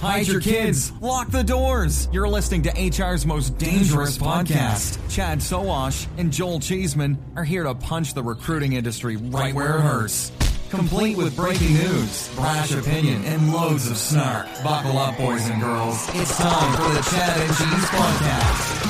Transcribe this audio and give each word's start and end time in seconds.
Hide 0.00 0.26
your 0.28 0.40
kids. 0.40 0.92
Lock 1.02 1.30
the 1.30 1.44
doors. 1.44 2.08
You're 2.10 2.26
listening 2.26 2.62
to 2.62 2.70
HR's 2.70 3.26
most 3.26 3.58
dangerous 3.58 4.16
podcast. 4.16 4.98
Chad 5.10 5.42
Soash 5.42 6.06
and 6.16 6.32
Joel 6.32 6.58
Cheeseman 6.58 7.18
are 7.36 7.44
here 7.44 7.64
to 7.64 7.74
punch 7.74 8.14
the 8.14 8.22
recruiting 8.22 8.72
industry 8.72 9.16
right 9.16 9.54
where 9.54 9.76
it 9.76 9.80
hurts. 9.82 10.32
Complete 10.70 11.18
with 11.18 11.36
breaking 11.36 11.74
news, 11.74 12.30
brash 12.34 12.72
opinion, 12.72 13.22
and 13.26 13.52
loads 13.52 13.90
of 13.90 13.98
snark. 13.98 14.46
Buckle 14.64 14.96
up, 14.96 15.18
boys 15.18 15.46
and 15.50 15.60
girls. 15.60 16.08
It's 16.14 16.34
time 16.38 16.72
for 16.76 16.94
the 16.94 17.02
Chad 17.10 17.38
and 17.38 17.56
Cheese 17.56 17.90
Podcast. 17.90 18.80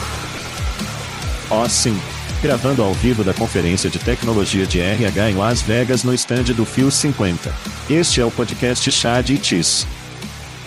Ó 1.50 1.69
sim, 1.69 2.00
gravando 2.41 2.84
ao 2.84 2.95
vivo 2.95 3.24
da 3.24 3.34
Conferência 3.34 3.91
de 3.91 3.98
Tecnologia 3.98 4.64
de 4.64 4.78
RH 4.78 5.30
em 5.30 5.34
Las 5.34 5.61
Vegas 5.61 6.05
no 6.05 6.14
estande 6.14 6.55
do 6.55 6.64
Fio 6.64 6.89
50. 6.89 7.52
Este 7.89 8.20
é 8.20 8.24
o 8.24 8.30
podcast 8.30 8.92
Chad 8.92 9.30
e 9.30 9.42
Cheese. 9.42 9.89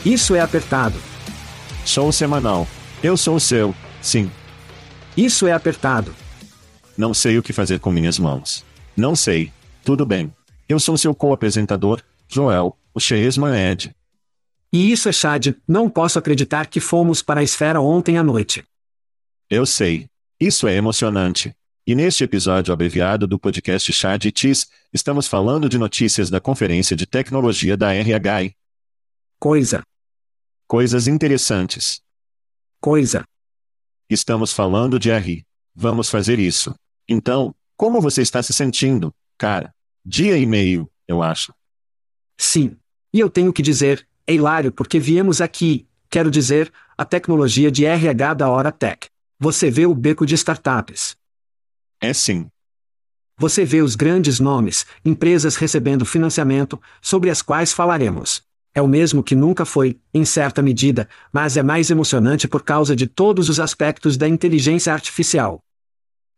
Isso 0.06 0.36
é 0.36 0.42
apertado. 0.42 1.00
Show 1.86 2.12
semanal. 2.12 2.68
Eu 3.02 3.16
sou 3.16 3.38
o 3.38 3.40
seu, 3.40 3.74
sim. 4.02 4.30
Isso 5.16 5.48
é 5.48 5.54
apertado. 5.54 6.14
Não 6.98 7.14
sei 7.14 7.38
o 7.38 7.44
que 7.44 7.54
fazer 7.54 7.80
com 7.80 7.90
minhas 7.90 8.20
mãos. 8.20 8.66
Não 8.98 9.16
sei. 9.16 9.50
Tudo 9.84 10.06
bem. 10.06 10.34
Eu 10.68 10.78
sou 10.78 10.98
seu 10.98 11.16
co-apresentador, 11.16 12.02
Joel, 12.28 12.78
o 12.94 13.00
Cheesman 13.00 13.56
Ed. 13.56 13.96
E 14.74 14.92
isso 14.92 15.08
é 15.08 15.14
Chad, 15.14 15.56
não 15.66 15.90
posso 15.90 16.20
acreditar 16.20 16.68
que 16.68 16.82
fomos 16.82 17.22
para 17.22 17.40
a 17.40 17.44
esfera 17.44 17.80
ontem 17.80 18.18
à 18.18 18.24
noite. 18.24 18.64
Eu 19.50 19.66
sei. 19.66 20.08
Isso 20.38 20.68
é 20.68 20.76
emocionante. 20.76 21.56
E 21.88 21.96
neste 21.96 22.26
episódio 22.26 22.74
abreviado 22.74 23.26
do 23.26 23.40
podcast 23.40 23.92
Chad 23.94 24.26
e 24.26 24.34
Cheese, 24.36 24.68
estamos 24.92 25.28
falando 25.28 25.70
de 25.70 25.78
notícias 25.78 26.30
da 26.30 26.42
Conferência 26.42 26.96
de 26.96 27.06
Tecnologia 27.06 27.78
da 27.78 27.94
RH. 27.94 28.52
Coisa. 29.40 29.84
Coisas 30.74 31.08
interessantes. 31.08 32.02
Coisa. 32.82 33.24
Estamos 34.10 34.52
falando 34.52 34.98
de 34.98 35.12
RI. 35.12 35.46
Vamos 35.76 36.10
fazer 36.10 36.40
isso. 36.40 36.74
Então, 37.08 37.54
como 37.78 38.02
você 38.02 38.24
está 38.24 38.42
se 38.42 38.52
sentindo, 38.54 39.14
cara? 39.38 39.72
Dia 40.04 40.36
e 40.36 40.48
meio, 40.48 40.90
eu 41.08 41.22
acho. 41.22 41.54
Sim. 42.36 42.76
E 43.14 43.20
eu 43.20 43.30
tenho 43.30 43.54
que 43.54 43.62
dizer, 43.62 44.08
é 44.26 44.34
hilário 44.34 44.72
porque 44.72 45.00
viemos 45.00 45.42
aqui, 45.42 45.88
quero 46.10 46.32
dizer, 46.32 46.74
a 46.98 47.06
tecnologia 47.06 47.70
de 47.70 47.86
RH 47.86 48.34
da 48.34 48.50
Hora 48.50 48.72
Tech. 48.72 49.12
Você 49.40 49.70
vê 49.70 49.86
o 49.86 49.94
beco 49.94 50.26
de 50.26 50.34
startups. 50.34 51.16
É 52.02 52.16
sim. 52.16 52.48
Você 53.38 53.64
vê 53.64 53.84
os 53.84 53.96
grandes 53.96 54.40
nomes, 54.40 54.88
empresas 55.06 55.56
recebendo 55.56 56.04
financiamento, 56.04 56.82
sobre 57.00 57.30
as 57.30 57.44
quais 57.44 57.72
falaremos. 57.72 58.42
É 58.76 58.82
o 58.82 58.88
mesmo 58.88 59.24
que 59.24 59.36
nunca 59.36 59.66
foi, 59.66 60.00
em 60.14 60.26
certa 60.26 60.62
medida, 60.62 61.08
mas 61.32 61.58
é 61.58 61.64
mais 61.64 61.92
emocionante 61.92 62.48
por 62.48 62.64
causa 62.64 62.96
de 62.96 63.06
todos 63.06 63.48
os 63.48 63.60
aspectos 63.60 64.18
da 64.18 64.28
inteligência 64.28 64.92
artificial. 64.92 65.64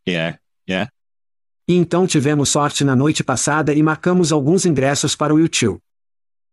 É, 0.05 0.37
é. 0.67 0.87
E 1.67 1.73
então 1.75 2.05
tivemos 2.05 2.49
sorte 2.49 2.83
na 2.83 2.95
noite 2.95 3.23
passada 3.23 3.73
e 3.73 3.81
marcamos 3.81 4.31
alguns 4.31 4.65
ingressos 4.65 5.15
para 5.15 5.33
o 5.33 5.39
YouTube. 5.39 5.79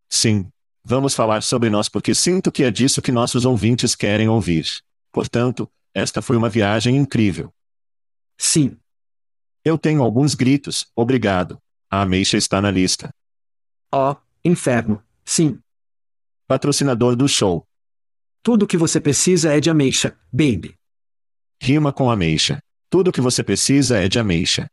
Sim. 0.09 0.49
Vamos 0.85 1.15
falar 1.15 1.43
sobre 1.43 1.71
nós 1.71 1.89
porque 1.89 2.15
sinto 2.15 2.51
que 2.51 2.65
é 2.65 2.71
disso 2.71 3.03
que 3.03 3.13
nossos 3.13 3.45
ouvintes 3.45 3.95
querem 3.95 4.29
ouvir. 4.29 4.67
Portanto, 5.13 5.71
esta 5.95 6.23
foi 6.23 6.37
uma 6.37 6.49
viagem 6.49 6.97
incrível. 6.97 7.53
Sim. 8.39 8.77
Eu 9.65 9.79
tenho 9.79 10.03
alguns 10.03 10.35
gritos, 10.35 10.87
obrigado. 10.97 11.59
A 11.91 12.03
ameixa 12.03 12.37
está 12.37 12.61
na 12.61 12.71
lista. 12.71 13.11
Oh, 13.95 14.17
inferno. 14.45 15.03
Sim. 15.25 15.61
Patrocinador 16.53 17.17
do 17.17 17.27
show. 17.27 17.67
Tudo 18.43 18.65
o 18.65 18.67
que 18.67 18.77
você 18.77 19.01
precisa 19.01 19.55
é 19.55 19.59
de 19.59 19.71
ameixa, 19.71 20.15
baby. 20.31 20.79
Rima 21.59 21.95
com 21.95 22.11
ameixa. 22.11 22.63
Tudo 22.91 23.09
o 23.09 23.13
que 23.13 23.23
você 23.23 23.43
precisa 23.43 23.97
é 23.97 24.07
de 24.07 24.19
ameixa. 24.19 24.69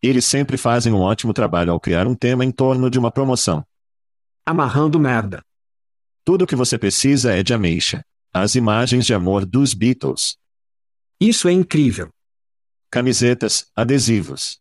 Eles 0.00 0.24
sempre 0.24 0.56
fazem 0.56 0.92
um 0.92 1.00
ótimo 1.00 1.32
trabalho 1.32 1.72
ao 1.72 1.80
criar 1.80 2.06
um 2.06 2.14
tema 2.14 2.44
em 2.44 2.52
torno 2.52 2.88
de 2.88 3.00
uma 3.00 3.10
promoção. 3.10 3.66
Amarrando 4.46 5.00
merda. 5.00 5.42
Tudo 6.24 6.44
o 6.44 6.46
que 6.46 6.54
você 6.54 6.78
precisa 6.78 7.34
é 7.34 7.42
de 7.42 7.52
ameixa. 7.52 8.04
As 8.32 8.54
imagens 8.54 9.04
de 9.04 9.12
amor 9.12 9.44
dos 9.44 9.74
Beatles. 9.74 10.38
Isso 11.20 11.48
é 11.48 11.52
incrível. 11.52 12.12
Camisetas, 12.88 13.68
adesivos. 13.74 14.60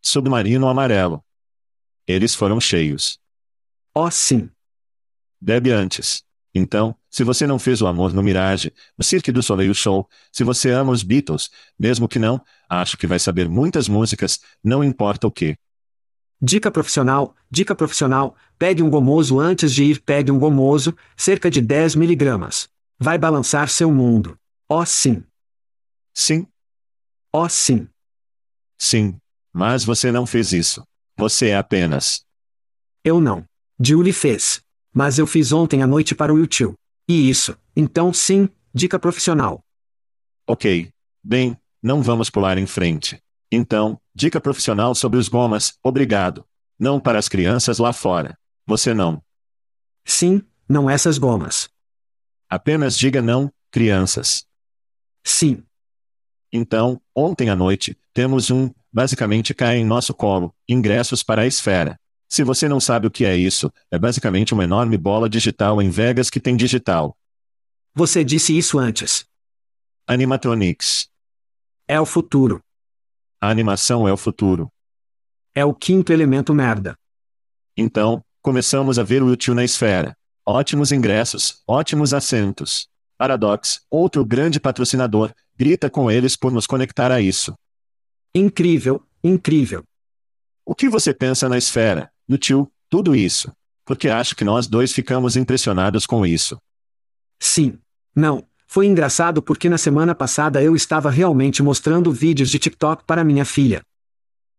Submarino 0.00 0.68
amarelo. 0.68 1.24
Eles 2.06 2.36
foram 2.36 2.60
cheios. 2.60 3.18
Oh, 3.92 4.08
sim. 4.12 4.48
Debiantes. 5.46 6.24
Então, 6.52 6.96
se 7.08 7.22
você 7.22 7.46
não 7.46 7.56
fez 7.56 7.80
o 7.80 7.86
amor 7.86 8.12
no 8.12 8.20
Mirage, 8.20 8.74
o 8.98 9.04
Cirque 9.04 9.30
du 9.30 9.44
Soleil 9.44 9.72
Show, 9.72 10.08
se 10.32 10.42
você 10.42 10.70
ama 10.70 10.90
os 10.90 11.04
Beatles, 11.04 11.50
mesmo 11.78 12.08
que 12.08 12.18
não, 12.18 12.42
acho 12.68 12.96
que 12.96 13.06
vai 13.06 13.20
saber 13.20 13.48
muitas 13.48 13.88
músicas, 13.88 14.40
não 14.64 14.82
importa 14.82 15.24
o 15.24 15.30
que. 15.30 15.56
Dica 16.42 16.68
profissional, 16.68 17.32
dica 17.48 17.76
profissional, 17.76 18.34
pegue 18.58 18.82
um 18.82 18.90
gomoso 18.90 19.38
antes 19.38 19.72
de 19.72 19.84
ir, 19.84 20.02
pegue 20.02 20.32
um 20.32 20.38
gomoso, 20.38 20.96
cerca 21.16 21.48
de 21.48 21.60
10 21.60 21.94
miligramas. 21.94 22.68
Vai 22.98 23.16
balançar 23.16 23.68
seu 23.68 23.92
mundo. 23.92 24.36
Oh 24.68 24.84
sim. 24.84 25.22
Sim. 26.12 26.44
Oh 27.32 27.48
sim. 27.48 27.86
Sim. 28.76 29.16
Mas 29.52 29.84
você 29.84 30.10
não 30.10 30.26
fez 30.26 30.52
isso. 30.52 30.82
Você 31.16 31.50
é 31.50 31.56
apenas. 31.56 32.24
Eu 33.04 33.20
não. 33.20 33.44
Julie 33.78 34.12
fez. 34.12 34.65
Mas 34.96 35.18
eu 35.18 35.26
fiz 35.26 35.52
ontem 35.52 35.82
à 35.82 35.86
noite 35.86 36.14
para 36.14 36.32
o 36.32 36.38
YouTube. 36.38 36.74
E 37.06 37.28
isso, 37.28 37.54
então 37.76 38.14
sim, 38.14 38.48
dica 38.72 38.98
profissional. 38.98 39.62
Ok. 40.46 40.88
Bem, 41.22 41.54
não 41.82 42.02
vamos 42.02 42.30
pular 42.30 42.56
em 42.56 42.66
frente. 42.66 43.22
Então, 43.52 44.00
dica 44.14 44.40
profissional 44.40 44.94
sobre 44.94 45.18
os 45.18 45.28
gomas, 45.28 45.74
obrigado. 45.82 46.46
Não 46.78 46.98
para 46.98 47.18
as 47.18 47.28
crianças 47.28 47.76
lá 47.78 47.92
fora. 47.92 48.38
Você 48.66 48.94
não. 48.94 49.22
Sim, 50.02 50.40
não 50.66 50.88
essas 50.88 51.18
gomas. 51.18 51.68
Apenas 52.48 52.96
diga 52.96 53.20
não, 53.20 53.52
crianças. 53.70 54.46
Sim. 55.22 55.62
Então, 56.50 56.98
ontem 57.14 57.50
à 57.50 57.54
noite, 57.54 57.98
temos 58.14 58.50
um, 58.50 58.70
basicamente 58.90 59.52
cai 59.52 59.76
em 59.76 59.84
nosso 59.84 60.14
colo, 60.14 60.54
ingressos 60.66 61.22
para 61.22 61.42
a 61.42 61.46
esfera. 61.46 62.00
Se 62.28 62.42
você 62.42 62.68
não 62.68 62.80
sabe 62.80 63.06
o 63.06 63.10
que 63.10 63.24
é 63.24 63.36
isso, 63.36 63.72
é 63.90 63.98
basicamente 63.98 64.52
uma 64.52 64.64
enorme 64.64 64.96
bola 64.98 65.28
digital 65.28 65.80
em 65.80 65.90
Vegas 65.90 66.28
que 66.28 66.40
tem 66.40 66.56
digital. 66.56 67.16
Você 67.94 68.24
disse 68.24 68.56
isso 68.56 68.78
antes. 68.78 69.26
Animatronics. 70.06 71.08
É 71.88 72.00
o 72.00 72.06
futuro. 72.06 72.60
A 73.40 73.48
animação 73.48 74.08
é 74.08 74.12
o 74.12 74.16
futuro. 74.16 74.70
É 75.54 75.64
o 75.64 75.72
quinto 75.72 76.12
elemento 76.12 76.52
merda. 76.52 76.98
Então, 77.76 78.24
começamos 78.42 78.98
a 78.98 79.02
ver 79.02 79.22
o 79.22 79.28
YouTube 79.28 79.56
na 79.56 79.64
esfera. 79.64 80.16
Ótimos 80.44 80.92
ingressos, 80.92 81.62
ótimos 81.66 82.12
assentos. 82.12 82.88
Paradox, 83.16 83.80
outro 83.90 84.24
grande 84.24 84.60
patrocinador, 84.60 85.32
grita 85.56 85.88
com 85.88 86.10
eles 86.10 86.36
por 86.36 86.52
nos 86.52 86.66
conectar 86.66 87.10
a 87.10 87.20
isso. 87.20 87.54
Incrível, 88.34 89.02
incrível. 89.24 89.82
O 90.64 90.74
que 90.74 90.88
você 90.88 91.14
pensa 91.14 91.48
na 91.48 91.56
esfera, 91.56 92.12
no 92.28 92.38
tio, 92.38 92.70
tudo 92.88 93.14
isso? 93.14 93.52
Porque 93.84 94.08
acho 94.08 94.34
que 94.34 94.44
nós 94.44 94.66
dois 94.66 94.92
ficamos 94.92 95.36
impressionados 95.36 96.06
com 96.06 96.26
isso. 96.26 96.58
Sim. 97.38 97.78
Não, 98.14 98.46
foi 98.66 98.86
engraçado 98.86 99.40
porque 99.40 99.68
na 99.68 99.78
semana 99.78 100.14
passada 100.14 100.62
eu 100.62 100.74
estava 100.74 101.10
realmente 101.10 101.62
mostrando 101.62 102.12
vídeos 102.12 102.50
de 102.50 102.58
TikTok 102.58 103.04
para 103.04 103.24
minha 103.24 103.44
filha. 103.44 103.82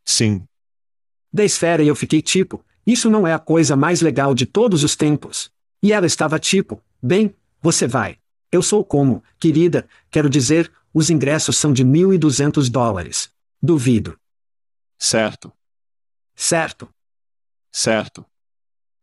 Sim. 0.05 0.43
Da 1.31 1.43
esfera 1.43 1.83
e 1.83 1.87
eu 1.87 1.95
fiquei 1.95 2.21
tipo, 2.21 2.63
isso 2.85 3.09
não 3.09 3.27
é 3.27 3.33
a 3.33 3.39
coisa 3.39 3.75
mais 3.75 3.99
legal 4.01 4.33
de 4.33 4.45
todos 4.45 4.83
os 4.83 4.95
tempos. 4.95 5.51
E 5.83 5.91
ela 5.91 6.05
estava 6.05 6.39
tipo, 6.39 6.81
bem, 7.03 7.35
você 7.61 7.85
vai. 7.85 8.17
Eu 8.49 8.61
sou 8.61 8.83
como, 8.83 9.21
querida, 9.37 9.87
quero 10.09 10.29
dizer, 10.29 10.71
os 10.93 11.09
ingressos 11.09 11.57
são 11.57 11.73
de 11.73 11.83
1.200 11.83 12.69
dólares. 12.69 13.29
Duvido. 13.61 14.17
Certo. 14.97 15.51
Certo. 16.35 16.89
Certo. 17.77 18.25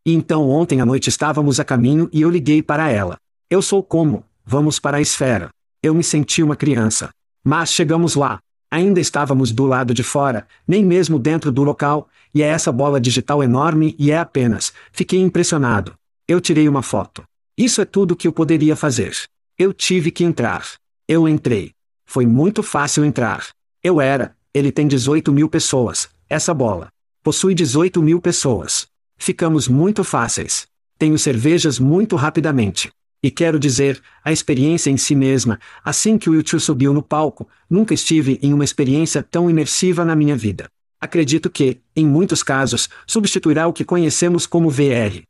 Então 0.05 0.51
ontem 0.51 0.81
à 0.81 0.85
noite 0.85 1.09
estávamos 1.09 1.61
a 1.61 1.65
caminho 1.65 2.11
e 2.13 2.23
eu 2.23 2.29
liguei 2.29 2.61
para 2.61 2.91
ela. 2.91 3.17
Eu 3.49 3.63
sou 3.63 3.85
como, 3.85 4.25
vamos 4.45 4.81
para 4.81 4.97
a 4.97 5.01
esfera. 5.01 5.49
Eu 5.81 5.95
me 5.95 6.03
senti 6.03 6.43
uma 6.43 6.57
criança. 6.57 7.11
Mas 7.45 7.73
chegamos 7.73 8.17
lá. 8.17 8.41
Ainda 8.69 8.99
estávamos 8.99 9.53
do 9.53 9.65
lado 9.65 9.95
de 9.95 10.03
fora, 10.03 10.45
nem 10.67 10.85
mesmo 10.85 11.21
dentro 11.21 11.53
do 11.53 11.63
local, 11.63 12.09
e 12.35 12.43
é 12.43 12.49
essa 12.49 12.73
bola 12.73 13.01
digital 13.01 13.45
enorme 13.45 13.95
e 13.97 14.11
é 14.11 14.19
apenas. 14.19 14.73
Fiquei 14.91 15.21
impressionado. 15.21 15.95
Eu 16.27 16.41
tirei 16.41 16.69
uma 16.69 16.83
foto. 16.83 17.23
Isso 17.57 17.81
é 17.81 17.85
tudo 17.85 18.17
que 18.17 18.27
eu 18.27 18.33
poderia 18.33 18.75
fazer. 18.75 19.17
Eu 19.57 19.73
tive 19.73 20.11
que 20.11 20.25
entrar. 20.25 20.67
Eu 21.07 21.29
entrei. 21.29 21.71
Foi 22.05 22.27
muito 22.27 22.61
fácil 22.61 23.05
entrar. 23.05 23.47
Eu 23.81 24.01
era, 24.01 24.37
ele 24.53 24.73
tem 24.73 24.89
18 24.89 25.31
mil 25.31 25.49
pessoas, 25.49 26.09
essa 26.29 26.53
bola. 26.53 26.89
Possui 27.25 27.55
18 27.55 28.03
mil 28.03 28.21
pessoas. 28.21 28.87
Ficamos 29.17 29.67
muito 29.67 30.05
fáceis. 30.05 30.67
Tenho 30.99 31.19
cervejas 31.19 31.79
muito 31.79 32.17
rapidamente. 32.17 32.93
E 33.23 33.31
quero 33.31 33.59
dizer, 33.59 33.99
a 34.23 34.31
experiência 34.31 34.91
em 34.91 34.99
si 34.99 35.15
mesma, 35.15 35.59
assim 35.83 36.19
que 36.19 36.29
o 36.29 36.35
YouTube 36.35 36.61
subiu 36.61 36.93
no 36.93 37.03
palco, 37.03 37.49
nunca 37.69 37.95
estive 37.95 38.39
em 38.43 38.53
uma 38.53 38.63
experiência 38.63 39.23
tão 39.23 39.49
imersiva 39.49 40.05
na 40.05 40.15
minha 40.15 40.37
vida. 40.37 40.69
Acredito 41.01 41.49
que, 41.49 41.81
em 41.97 42.07
muitos 42.07 42.43
casos, 42.43 42.91
substituirá 43.07 43.67
o 43.67 43.73
que 43.73 43.87
conhecemos 43.87 44.47
como 44.47 44.69
VR. 44.69 45.23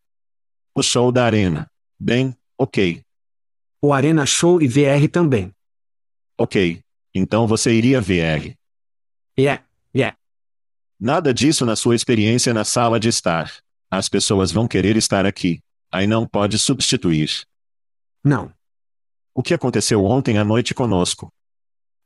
O 0.74 0.82
show 0.82 1.12
da 1.12 1.24
arena. 1.24 1.68
Bem, 1.96 2.36
ok. 2.58 3.02
O 3.80 3.92
Arena 3.92 4.26
Show 4.26 4.60
e 4.60 4.66
VR 4.66 5.08
também. 5.08 5.52
Ok. 6.36 6.80
Então 7.14 7.46
você 7.46 7.72
iria 7.72 8.00
VR. 8.00 8.56
Yeah, 9.38 9.38
yeah. 9.38 9.64
Nada 11.04 11.34
disso 11.34 11.66
na 11.66 11.76
sua 11.76 11.94
experiência 11.94 12.54
na 12.54 12.64
sala 12.64 12.98
de 12.98 13.10
estar. 13.10 13.52
As 13.90 14.08
pessoas 14.08 14.50
vão 14.50 14.66
querer 14.66 14.96
estar 14.96 15.26
aqui. 15.26 15.60
Aí 15.92 16.06
não 16.06 16.26
pode 16.26 16.58
substituir. 16.58 17.42
Não. 18.24 18.50
O 19.34 19.42
que 19.42 19.52
aconteceu 19.52 20.02
ontem 20.02 20.38
à 20.38 20.44
noite 20.46 20.72
conosco? 20.72 21.30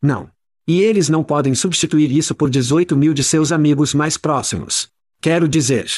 Não. 0.02 0.28
E 0.66 0.80
eles 0.80 1.08
não 1.08 1.22
podem 1.22 1.54
substituir 1.54 2.10
isso 2.10 2.34
por 2.34 2.50
18 2.50 2.96
mil 2.96 3.14
de 3.14 3.22
seus 3.22 3.52
amigos 3.52 3.94
mais 3.94 4.16
próximos. 4.16 4.88
Quero 5.20 5.48
dizer. 5.48 5.88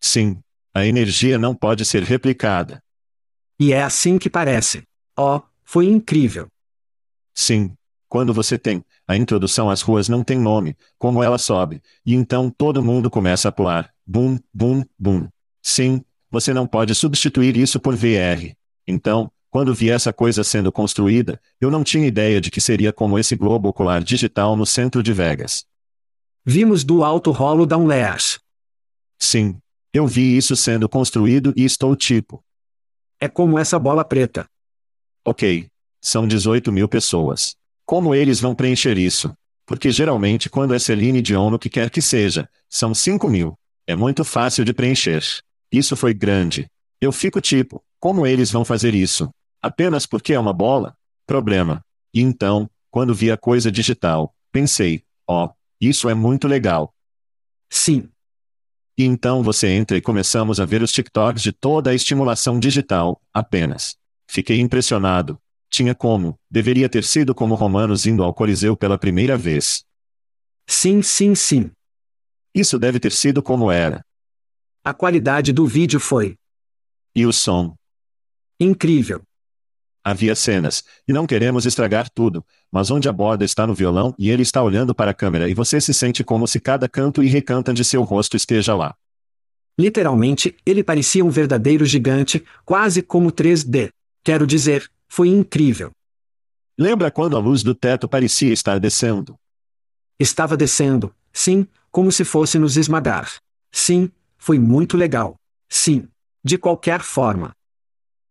Sim. 0.00 0.38
A 0.72 0.86
energia 0.86 1.36
não 1.36 1.52
pode 1.52 1.84
ser 1.84 2.04
replicada. 2.04 2.80
E 3.58 3.72
é 3.72 3.82
assim 3.82 4.20
que 4.20 4.30
parece. 4.30 4.84
Oh, 5.18 5.42
foi 5.64 5.86
incrível. 5.86 6.46
Sim. 7.34 7.74
Quando 8.14 8.32
você 8.32 8.56
tem, 8.56 8.84
a 9.08 9.16
introdução 9.16 9.68
às 9.68 9.82
ruas 9.82 10.08
não 10.08 10.22
tem 10.22 10.38
nome, 10.38 10.76
como 10.96 11.20
ela 11.20 11.36
sobe, 11.36 11.82
e 12.06 12.14
então 12.14 12.48
todo 12.48 12.80
mundo 12.80 13.10
começa 13.10 13.48
a 13.48 13.50
pular. 13.50 13.92
Bum, 14.06 14.38
bum, 14.54 14.84
bum. 14.96 15.26
Sim, 15.60 16.00
você 16.30 16.54
não 16.54 16.64
pode 16.64 16.94
substituir 16.94 17.56
isso 17.56 17.80
por 17.80 17.96
VR. 17.96 18.54
Então, 18.86 19.32
quando 19.50 19.74
vi 19.74 19.90
essa 19.90 20.12
coisa 20.12 20.44
sendo 20.44 20.70
construída, 20.70 21.40
eu 21.60 21.72
não 21.72 21.82
tinha 21.82 22.06
ideia 22.06 22.40
de 22.40 22.52
que 22.52 22.60
seria 22.60 22.92
como 22.92 23.18
esse 23.18 23.34
globo 23.34 23.68
ocular 23.68 24.00
digital 24.00 24.54
no 24.54 24.64
centro 24.64 25.02
de 25.02 25.12
Vegas. 25.12 25.66
Vimos 26.46 26.84
do 26.84 27.02
alto 27.02 27.32
rolo 27.32 27.66
da 27.66 27.76
Unleas. 27.76 28.38
Sim. 29.18 29.58
Eu 29.92 30.06
vi 30.06 30.36
isso 30.36 30.54
sendo 30.54 30.88
construído 30.88 31.52
e 31.56 31.64
estou 31.64 31.96
tipo. 31.96 32.44
É 33.18 33.26
como 33.26 33.58
essa 33.58 33.76
bola 33.76 34.04
preta. 34.04 34.48
Ok. 35.24 35.66
São 36.00 36.28
18 36.28 36.70
mil 36.70 36.88
pessoas. 36.88 37.56
Como 37.86 38.14
eles 38.14 38.40
vão 38.40 38.54
preencher 38.54 38.96
isso? 38.96 39.34
Porque 39.66 39.90
geralmente 39.90 40.48
quando 40.48 40.74
é 40.74 40.78
Celine 40.78 41.22
Dion 41.22 41.52
o 41.52 41.58
que 41.58 41.68
quer 41.68 41.90
que 41.90 42.02
seja, 42.02 42.48
são 42.68 42.94
5 42.94 43.28
mil. 43.28 43.58
É 43.86 43.94
muito 43.94 44.24
fácil 44.24 44.64
de 44.64 44.72
preencher. 44.72 45.22
Isso 45.70 45.96
foi 45.96 46.14
grande. 46.14 46.66
Eu 47.00 47.12
fico 47.12 47.40
tipo, 47.40 47.82
como 48.00 48.26
eles 48.26 48.50
vão 48.50 48.64
fazer 48.64 48.94
isso? 48.94 49.30
Apenas 49.60 50.06
porque 50.06 50.32
é 50.32 50.38
uma 50.38 50.52
bola? 50.52 50.94
Problema. 51.26 51.82
E 52.12 52.20
então, 52.20 52.68
quando 52.90 53.14
vi 53.14 53.30
a 53.30 53.36
coisa 53.36 53.72
digital, 53.72 54.34
pensei, 54.52 55.02
ó, 55.26 55.46
oh, 55.46 55.50
isso 55.80 56.08
é 56.08 56.14
muito 56.14 56.46
legal. 56.46 56.94
Sim. 57.68 58.08
E 58.96 59.04
então 59.04 59.42
você 59.42 59.68
entra 59.68 59.96
e 59.96 60.00
começamos 60.00 60.60
a 60.60 60.64
ver 60.64 60.82
os 60.82 60.92
TikToks 60.92 61.42
de 61.42 61.50
toda 61.52 61.90
a 61.90 61.94
estimulação 61.94 62.60
digital, 62.60 63.20
apenas. 63.32 63.96
Fiquei 64.28 64.60
impressionado. 64.60 65.38
Tinha 65.74 65.92
como, 65.92 66.38
deveria 66.48 66.88
ter 66.88 67.02
sido 67.02 67.34
como 67.34 67.56
romanos 67.56 68.06
indo 68.06 68.22
ao 68.22 68.32
Coliseu 68.32 68.76
pela 68.76 68.96
primeira 68.96 69.36
vez. 69.36 69.84
Sim, 70.68 71.02
sim, 71.02 71.34
sim. 71.34 71.68
Isso 72.54 72.78
deve 72.78 73.00
ter 73.00 73.10
sido 73.10 73.42
como 73.42 73.72
era. 73.72 74.00
A 74.84 74.94
qualidade 74.94 75.52
do 75.52 75.66
vídeo 75.66 75.98
foi. 75.98 76.36
E 77.12 77.26
o 77.26 77.32
som? 77.32 77.74
Incrível. 78.60 79.20
Havia 80.04 80.36
cenas, 80.36 80.84
e 81.08 81.12
não 81.12 81.26
queremos 81.26 81.66
estragar 81.66 82.08
tudo, 82.08 82.46
mas 82.70 82.92
onde 82.92 83.08
a 83.08 83.12
borda 83.12 83.44
está 83.44 83.66
no 83.66 83.74
violão 83.74 84.14
e 84.16 84.30
ele 84.30 84.42
está 84.44 84.62
olhando 84.62 84.94
para 84.94 85.10
a 85.10 85.14
câmera 85.14 85.48
e 85.48 85.54
você 85.54 85.80
se 85.80 85.92
sente 85.92 86.22
como 86.22 86.46
se 86.46 86.60
cada 86.60 86.88
canto 86.88 87.20
e 87.20 87.26
recanto 87.26 87.74
de 87.74 87.84
seu 87.84 88.04
rosto 88.04 88.36
esteja 88.36 88.76
lá. 88.76 88.94
Literalmente, 89.76 90.56
ele 90.64 90.84
parecia 90.84 91.24
um 91.24 91.30
verdadeiro 91.30 91.84
gigante, 91.84 92.44
quase 92.64 93.02
como 93.02 93.32
3D. 93.32 93.90
Quero 94.22 94.46
dizer, 94.46 94.88
foi 95.08 95.28
incrível. 95.28 95.90
Lembra 96.78 97.10
quando 97.10 97.36
a 97.36 97.40
luz 97.40 97.62
do 97.62 97.74
teto 97.74 98.08
parecia 98.08 98.52
estar 98.52 98.78
descendo? 98.80 99.36
Estava 100.18 100.56
descendo, 100.56 101.14
sim, 101.32 101.66
como 101.90 102.10
se 102.10 102.24
fosse 102.24 102.58
nos 102.58 102.76
esmagar. 102.76 103.32
Sim, 103.70 104.10
foi 104.36 104.58
muito 104.58 104.96
legal. 104.96 105.36
Sim. 105.68 106.08
De 106.42 106.58
qualquer 106.58 107.00
forma, 107.00 107.54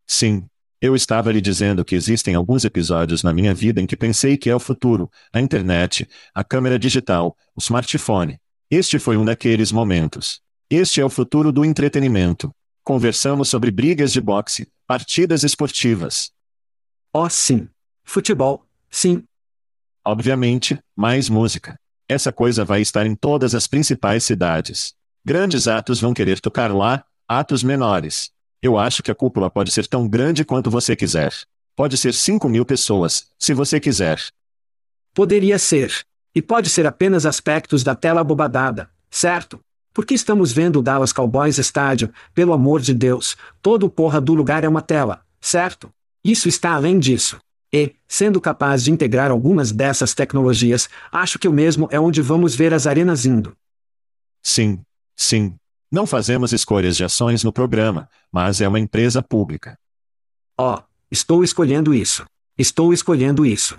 Sim. 0.07 0.45
Eu 0.81 0.95
estava 0.95 1.31
lhe 1.31 1.39
dizendo 1.39 1.85
que 1.85 1.95
existem 1.95 2.35
alguns 2.35 2.65
episódios 2.65 3.23
na 3.23 3.33
minha 3.33 3.53
vida 3.53 3.81
em 3.81 3.85
que 3.85 3.95
pensei 3.95 4.35
que 4.35 4.49
é 4.49 4.55
o 4.55 4.59
futuro, 4.59 5.09
a 5.31 5.39
internet, 5.39 6.07
a 6.35 6.43
câmera 6.43 6.77
digital, 6.77 7.37
o 7.55 7.59
smartphone. 7.59 8.37
Este 8.69 8.99
foi 8.99 9.15
um 9.15 9.23
daqueles 9.23 9.71
momentos. 9.71 10.41
Este 10.69 10.99
é 10.99 11.05
o 11.05 11.09
futuro 11.09 11.51
do 11.53 11.63
entretenimento. 11.63 12.51
Conversamos 12.83 13.47
sobre 13.47 13.71
brigas 13.71 14.11
de 14.11 14.19
boxe, 14.19 14.67
partidas 14.85 15.43
esportivas. 15.43 16.31
Oh, 17.15 17.29
sim. 17.29 17.69
Futebol, 18.03 18.65
sim. 18.89 19.23
Obviamente, 20.03 20.79
mais 20.95 21.29
música. 21.29 21.79
Essa 22.09 22.31
coisa 22.31 22.65
vai 22.65 22.81
estar 22.81 23.05
em 23.05 23.13
todas 23.13 23.53
as 23.53 23.67
principais 23.67 24.23
cidades. 24.23 24.95
Grandes 25.23 25.67
atos 25.67 26.01
vão 26.01 26.11
querer 26.11 26.39
tocar 26.39 26.73
lá, 26.73 27.05
atos 27.27 27.61
menores. 27.61 28.31
Eu 28.63 28.79
acho 28.79 29.03
que 29.03 29.11
a 29.11 29.15
cúpula 29.15 29.47
pode 29.47 29.71
ser 29.71 29.85
tão 29.85 30.07
grande 30.07 30.43
quanto 30.43 30.71
você 30.71 30.95
quiser. 30.95 31.31
Pode 31.75 31.97
ser 31.97 32.15
5 32.15 32.49
mil 32.49 32.65
pessoas, 32.65 33.27
se 33.37 33.53
você 33.53 33.79
quiser. 33.79 34.19
Poderia 35.13 35.59
ser. 35.59 36.03
E 36.33 36.41
pode 36.41 36.67
ser 36.67 36.87
apenas 36.87 37.27
aspectos 37.27 37.83
da 37.83 37.93
tela 37.93 38.23
bobadada, 38.23 38.89
certo? 39.11 39.59
Porque 39.93 40.15
estamos 40.15 40.51
vendo 40.51 40.79
o 40.79 40.81
Dallas 40.81 41.13
Cowboys 41.13 41.59
estádio, 41.59 42.11
pelo 42.33 42.53
amor 42.53 42.81
de 42.81 42.91
Deus, 42.91 43.37
todo 43.61 43.85
o 43.85 43.89
porra 43.89 44.19
do 44.19 44.33
lugar 44.33 44.63
é 44.63 44.67
uma 44.67 44.81
tela, 44.81 45.23
certo? 45.39 45.93
Isso 46.23 46.47
está 46.47 46.73
além 46.73 46.99
disso. 46.99 47.39
E, 47.71 47.95
sendo 48.07 48.39
capaz 48.39 48.83
de 48.83 48.91
integrar 48.91 49.31
algumas 49.31 49.71
dessas 49.71 50.13
tecnologias, 50.13 50.87
acho 51.11 51.39
que 51.39 51.47
o 51.47 51.53
mesmo 51.53 51.87
é 51.91 51.99
onde 51.99 52.21
vamos 52.21 52.55
ver 52.55 52.73
as 52.73 52.85
arenas 52.85 53.25
indo. 53.25 53.57
Sim, 54.41 54.79
sim. 55.15 55.55
Não 55.91 56.05
fazemos 56.05 56.53
escolhas 56.53 56.95
de 56.95 57.03
ações 57.03 57.43
no 57.43 57.51
programa, 57.51 58.09
mas 58.31 58.61
é 58.61 58.67
uma 58.67 58.79
empresa 58.79 59.21
pública. 59.21 59.77
Ó, 60.57 60.75
oh, 60.75 60.83
estou 61.11 61.43
escolhendo 61.43 61.93
isso. 61.93 62.25
Estou 62.57 62.93
escolhendo 62.93 63.45
isso. 63.45 63.77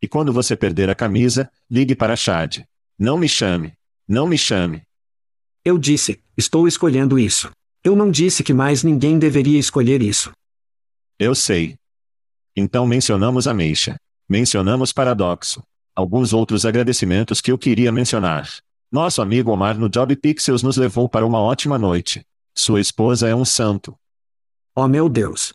E 0.00 0.06
quando 0.06 0.32
você 0.32 0.54
perder 0.54 0.90
a 0.90 0.94
camisa, 0.94 1.50
ligue 1.70 1.94
para 1.94 2.16
Chad. 2.16 2.58
Não 2.98 3.16
me 3.16 3.28
chame. 3.28 3.72
Não 4.06 4.26
me 4.26 4.36
chame. 4.36 4.82
Eu 5.64 5.78
disse, 5.78 6.20
estou 6.36 6.68
escolhendo 6.68 7.18
isso. 7.18 7.50
Eu 7.82 7.96
não 7.96 8.10
disse 8.10 8.44
que 8.44 8.52
mais 8.52 8.82
ninguém 8.82 9.18
deveria 9.18 9.58
escolher 9.58 10.02
isso. 10.02 10.32
Eu 11.18 11.34
sei. 11.34 11.78
Então 12.54 12.86
mencionamos 12.86 13.48
Ameixa. 13.48 13.98
Mencionamos 14.28 14.92
Paradoxo. 14.92 15.62
Alguns 15.94 16.34
outros 16.34 16.66
agradecimentos 16.66 17.40
que 17.40 17.50
eu 17.50 17.56
queria 17.56 17.90
mencionar. 17.90 18.50
Nosso 18.92 19.22
amigo 19.22 19.50
Omar 19.50 19.78
no 19.78 19.88
Job 19.88 20.14
Pixels 20.14 20.62
nos 20.62 20.76
levou 20.76 21.08
para 21.08 21.24
uma 21.24 21.40
ótima 21.40 21.78
noite. 21.78 22.22
Sua 22.54 22.82
esposa 22.82 23.28
é 23.28 23.34
um 23.34 23.46
santo. 23.46 23.98
Oh 24.74 24.86
meu 24.86 25.08
Deus. 25.08 25.54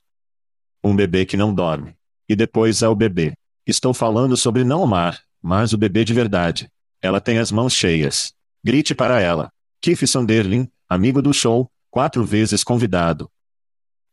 Um 0.84 0.96
bebê 0.96 1.26
que 1.28 1.38
não 1.38 1.54
dorme. 1.54 1.96
E 2.28 2.36
depois 2.36 2.82
há 2.82 2.90
o 2.90 2.96
bebê. 2.96 3.34
Estou 3.66 3.94
falando 3.94 4.36
sobre 4.36 4.64
não 4.64 4.82
Omar, 4.82 5.22
mas 5.40 5.74
o 5.74 5.78
bebê 5.78 6.04
de 6.04 6.14
verdade. 6.14 6.72
Ela 7.00 7.22
tem 7.22 7.38
as 7.38 7.52
mãos 7.52 7.74
cheias. 7.74 8.34
Grite 8.64 8.96
para 8.96 9.22
ela. 9.22 9.52
Keith 9.80 10.08
Sunderlin, 10.08 10.68
amigo 10.90 11.22
do 11.22 11.32
show, 11.32 11.70
quatro 11.92 12.26
vezes 12.26 12.64
convidado. 12.64 13.30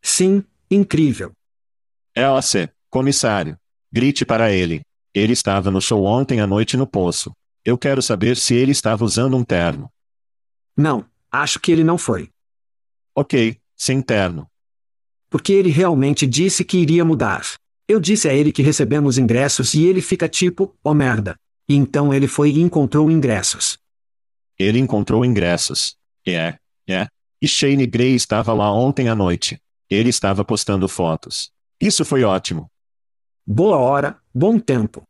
Sim, 0.02 0.44
incrível. 0.70 1.32
Elsa, 2.18 2.68
Comissário. 2.90 3.56
Grite 3.92 4.24
para 4.24 4.50
ele. 4.50 4.82
Ele 5.14 5.32
estava 5.32 5.70
no 5.70 5.80
show 5.80 6.04
ontem 6.04 6.40
à 6.40 6.48
noite 6.48 6.76
no 6.76 6.84
poço. 6.84 7.30
Eu 7.64 7.78
quero 7.78 8.02
saber 8.02 8.36
se 8.36 8.54
ele 8.54 8.72
estava 8.72 9.04
usando 9.04 9.36
um 9.36 9.44
terno. 9.44 9.88
Não, 10.76 11.04
acho 11.30 11.60
que 11.60 11.70
ele 11.70 11.84
não 11.84 11.96
foi. 11.96 12.28
Ok, 13.14 13.56
sem 13.76 14.02
terno. 14.02 14.48
Porque 15.30 15.52
ele 15.52 15.70
realmente 15.70 16.26
disse 16.26 16.64
que 16.64 16.78
iria 16.78 17.04
mudar. 17.04 17.44
Eu 17.86 18.00
disse 18.00 18.28
a 18.28 18.34
ele 18.34 18.50
que 18.50 18.62
recebemos 18.62 19.16
ingressos 19.16 19.74
e 19.74 19.84
ele 19.84 20.00
fica 20.00 20.28
tipo, 20.28 20.74
oh 20.82 20.94
merda. 20.94 21.36
E 21.68 21.76
então 21.76 22.12
ele 22.12 22.26
foi 22.26 22.50
e 22.50 22.60
encontrou 22.60 23.10
ingressos. 23.12 23.78
Ele 24.58 24.80
encontrou 24.80 25.24
ingressos. 25.24 25.96
É, 26.26 26.58
é. 26.88 27.06
E 27.40 27.46
Shane 27.46 27.86
Gray 27.86 28.14
estava 28.14 28.52
lá 28.52 28.72
ontem 28.72 29.08
à 29.08 29.14
noite. 29.14 29.60
Ele 29.88 30.08
estava 30.08 30.44
postando 30.44 30.88
fotos. 30.88 31.52
Isso 31.80 32.04
foi 32.04 32.24
ótimo. 32.24 32.70
Boa 33.46 33.76
hora, 33.76 34.20
bom 34.34 34.58
tempo. 34.58 35.02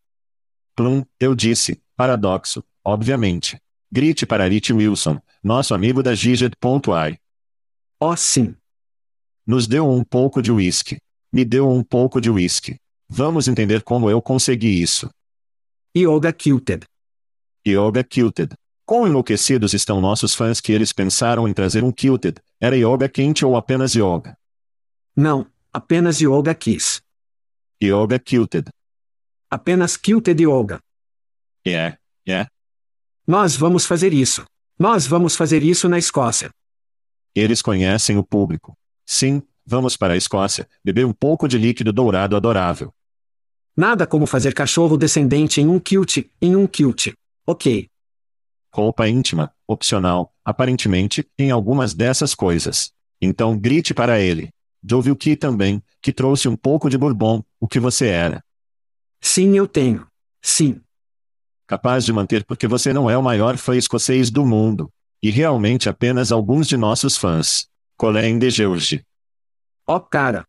Plum, 0.76 1.04
eu 1.18 1.34
disse, 1.34 1.82
paradoxo, 1.96 2.62
obviamente. 2.84 3.58
Grite 3.90 4.26
para 4.26 4.46
Rich 4.46 4.72
Wilson, 4.72 5.18
nosso 5.42 5.74
amigo 5.74 6.02
da 6.02 6.14
Giged.ai. 6.14 7.18
Oh 7.98 8.14
sim. 8.14 8.54
Nos 9.46 9.66
deu 9.66 9.88
um 9.88 10.04
pouco 10.04 10.42
de 10.42 10.52
whisky. 10.52 10.98
Me 11.32 11.44
deu 11.44 11.68
um 11.68 11.82
pouco 11.82 12.20
de 12.20 12.30
whisky. 12.30 12.78
Vamos 13.08 13.48
entender 13.48 13.82
como 13.82 14.10
eu 14.10 14.20
consegui 14.20 14.82
isso. 14.82 15.10
Yoga 15.96 16.32
Kilted. 16.32 16.86
Yoga 17.66 18.04
Kilted. 18.04 18.54
Quão 18.84 19.06
enlouquecidos 19.06 19.72
estão 19.72 20.00
nossos 20.00 20.34
fãs 20.34 20.60
que 20.60 20.70
eles 20.70 20.92
pensaram 20.92 21.48
em 21.48 21.52
trazer 21.52 21.82
um 21.82 21.90
Kilted? 21.90 22.40
Era 22.60 22.76
yoga 22.76 23.08
quente 23.08 23.44
ou 23.44 23.56
apenas 23.56 23.94
yoga? 23.94 24.36
Não, 25.16 25.46
apenas 25.72 26.20
yoga 26.20 26.54
kiss. 26.54 27.00
Yoga 27.82 28.18
Kilted. 28.18 28.68
Apenas 29.50 29.96
Kilted 29.96 30.42
Yoga. 30.42 30.80
É, 31.64 31.70
yeah, 31.70 31.98
é. 32.26 32.30
Yeah. 32.30 32.50
Nós 33.26 33.56
vamos 33.56 33.86
fazer 33.86 34.12
isso. 34.12 34.44
Nós 34.78 35.06
vamos 35.06 35.36
fazer 35.36 35.62
isso 35.62 35.88
na 35.88 35.98
Escócia. 35.98 36.50
Eles 37.34 37.62
conhecem 37.62 38.16
o 38.16 38.24
público. 38.24 38.74
Sim, 39.06 39.42
vamos 39.64 39.96
para 39.96 40.14
a 40.14 40.16
Escócia, 40.16 40.68
beber 40.84 41.04
um 41.04 41.12
pouco 41.12 41.46
de 41.46 41.58
líquido 41.58 41.92
dourado 41.92 42.36
adorável. 42.36 42.92
Nada 43.76 44.06
como 44.06 44.26
fazer 44.26 44.54
cachorro 44.54 44.96
descendente 44.96 45.60
em 45.60 45.68
um 45.68 45.78
kilt, 45.78 46.18
em 46.40 46.56
um 46.56 46.66
kilt. 46.66 47.12
Ok. 47.46 47.88
Roupa 48.74 49.08
íntima, 49.08 49.52
opcional, 49.66 50.32
aparentemente, 50.44 51.26
em 51.38 51.50
algumas 51.50 51.94
dessas 51.94 52.34
coisas. 52.34 52.92
Então 53.20 53.58
grite 53.58 53.94
para 53.94 54.20
ele. 54.20 54.50
Joe 54.82 55.14
que 55.16 55.36
também, 55.36 55.82
que 56.00 56.12
trouxe 56.12 56.48
um 56.48 56.56
pouco 56.56 56.88
de 56.88 56.98
bourbon, 56.98 57.42
o 57.60 57.66
que 57.66 57.80
você 57.80 58.06
era. 58.06 58.42
Sim, 59.20 59.56
eu 59.56 59.66
tenho. 59.66 60.06
Sim. 60.40 60.80
Capaz 61.66 62.04
de 62.04 62.12
manter 62.12 62.44
porque 62.44 62.66
você 62.66 62.92
não 62.92 63.10
é 63.10 63.16
o 63.16 63.22
maior 63.22 63.56
fã 63.56 63.76
escocês 63.76 64.30
do 64.30 64.44
mundo. 64.46 64.90
E 65.22 65.30
realmente 65.30 65.88
apenas 65.88 66.30
alguns 66.30 66.68
de 66.68 66.76
nossos 66.76 67.16
fãs. 67.16 67.66
Colin 67.96 68.38
de 68.38 68.50
George. 68.50 69.04
Oh, 69.86 70.00
cara. 70.00 70.46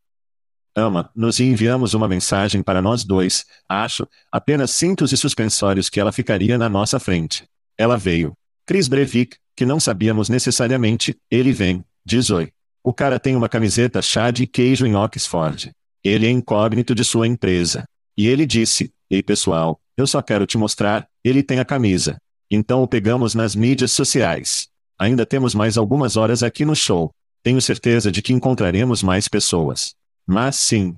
Ama, 0.76 1.10
nos 1.16 1.40
enviamos 1.40 1.94
uma 1.94 2.08
mensagem 2.08 2.62
para 2.62 2.82
nós 2.82 3.04
dois, 3.04 3.46
acho, 3.68 4.08
apenas 4.32 4.72
cintos 4.72 5.12
e 5.12 5.18
suspensórios 5.18 5.90
que 5.90 6.00
ela 6.00 6.12
ficaria 6.12 6.58
na 6.58 6.70
nossa 6.70 7.00
frente. 7.00 7.46
Ela 7.78 7.98
veio. 7.98 8.34
Chris 8.66 8.88
Breivik, 8.88 9.36
que 9.56 9.66
não 9.66 9.80
sabíamos 9.80 10.30
necessariamente, 10.30 11.18
ele 11.30 11.52
vem, 11.52 11.84
diz 12.06 12.30
oi. 12.30 12.52
O 12.90 12.94
cara 13.02 13.20
tem 13.20 13.36
uma 13.36 13.48
camiseta 13.48 14.02
chá 14.02 14.32
de 14.32 14.48
queijo 14.48 14.84
em 14.84 14.96
Oxford. 14.96 15.72
Ele 16.04 16.26
é 16.26 16.32
incógnito 16.32 16.96
de 16.96 17.04
sua 17.04 17.28
empresa. 17.28 17.84
E 18.18 18.28
ele 18.28 18.48
disse: 18.48 18.92
Ei 19.12 19.22
pessoal, 19.22 19.80
eu 19.96 20.08
só 20.08 20.24
quero 20.24 20.48
te 20.48 20.58
mostrar, 20.58 21.08
ele 21.24 21.44
tem 21.44 21.60
a 21.60 21.66
camisa. 21.66 22.18
Então 22.50 22.82
o 22.82 22.88
pegamos 22.88 23.36
nas 23.36 23.54
mídias 23.54 23.92
sociais. 23.92 24.70
Ainda 24.98 25.24
temos 25.24 25.54
mais 25.54 25.78
algumas 25.78 26.18
horas 26.18 26.42
aqui 26.42 26.66
no 26.66 26.76
show. 26.76 27.12
Tenho 27.44 27.62
certeza 27.62 28.12
de 28.12 28.24
que 28.24 28.34
encontraremos 28.34 29.04
mais 29.04 29.28
pessoas. 29.28 29.94
Mas 30.26 30.56
sim. 30.56 30.98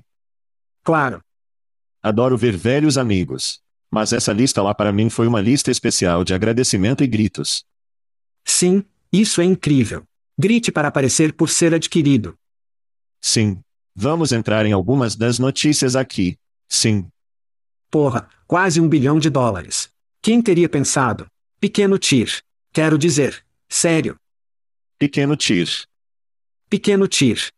Claro. 0.82 1.20
Adoro 2.02 2.38
ver 2.38 2.56
velhos 2.56 2.96
amigos. 2.96 3.60
Mas 3.90 4.14
essa 4.14 4.32
lista 4.32 4.62
lá 4.62 4.74
para 4.74 4.94
mim 4.94 5.10
foi 5.10 5.26
uma 5.26 5.42
lista 5.42 5.70
especial 5.70 6.24
de 6.24 6.32
agradecimento 6.32 7.04
e 7.04 7.06
gritos. 7.06 7.66
Sim, 8.46 8.82
isso 9.12 9.42
é 9.42 9.44
incrível. 9.44 10.06
Grite 10.38 10.72
para 10.72 10.88
aparecer 10.88 11.32
por 11.34 11.48
ser 11.48 11.74
adquirido. 11.74 12.36
Sim. 13.20 13.60
Vamos 13.94 14.32
entrar 14.32 14.64
em 14.64 14.72
algumas 14.72 15.14
das 15.14 15.38
notícias 15.38 15.94
aqui. 15.94 16.36
Sim. 16.68 17.08
Porra, 17.90 18.28
quase 18.46 18.80
um 18.80 18.88
bilhão 18.88 19.18
de 19.18 19.28
dólares. 19.28 19.90
Quem 20.22 20.40
teria 20.40 20.68
pensado? 20.68 21.26
Pequeno 21.60 21.98
tir. 21.98 22.42
Quero 22.72 22.96
dizer, 22.96 23.44
sério. 23.68 24.16
Pequeno 24.98 25.36
tir. 25.36 25.68
Pequeno 26.70 27.06
tir. 27.06 27.52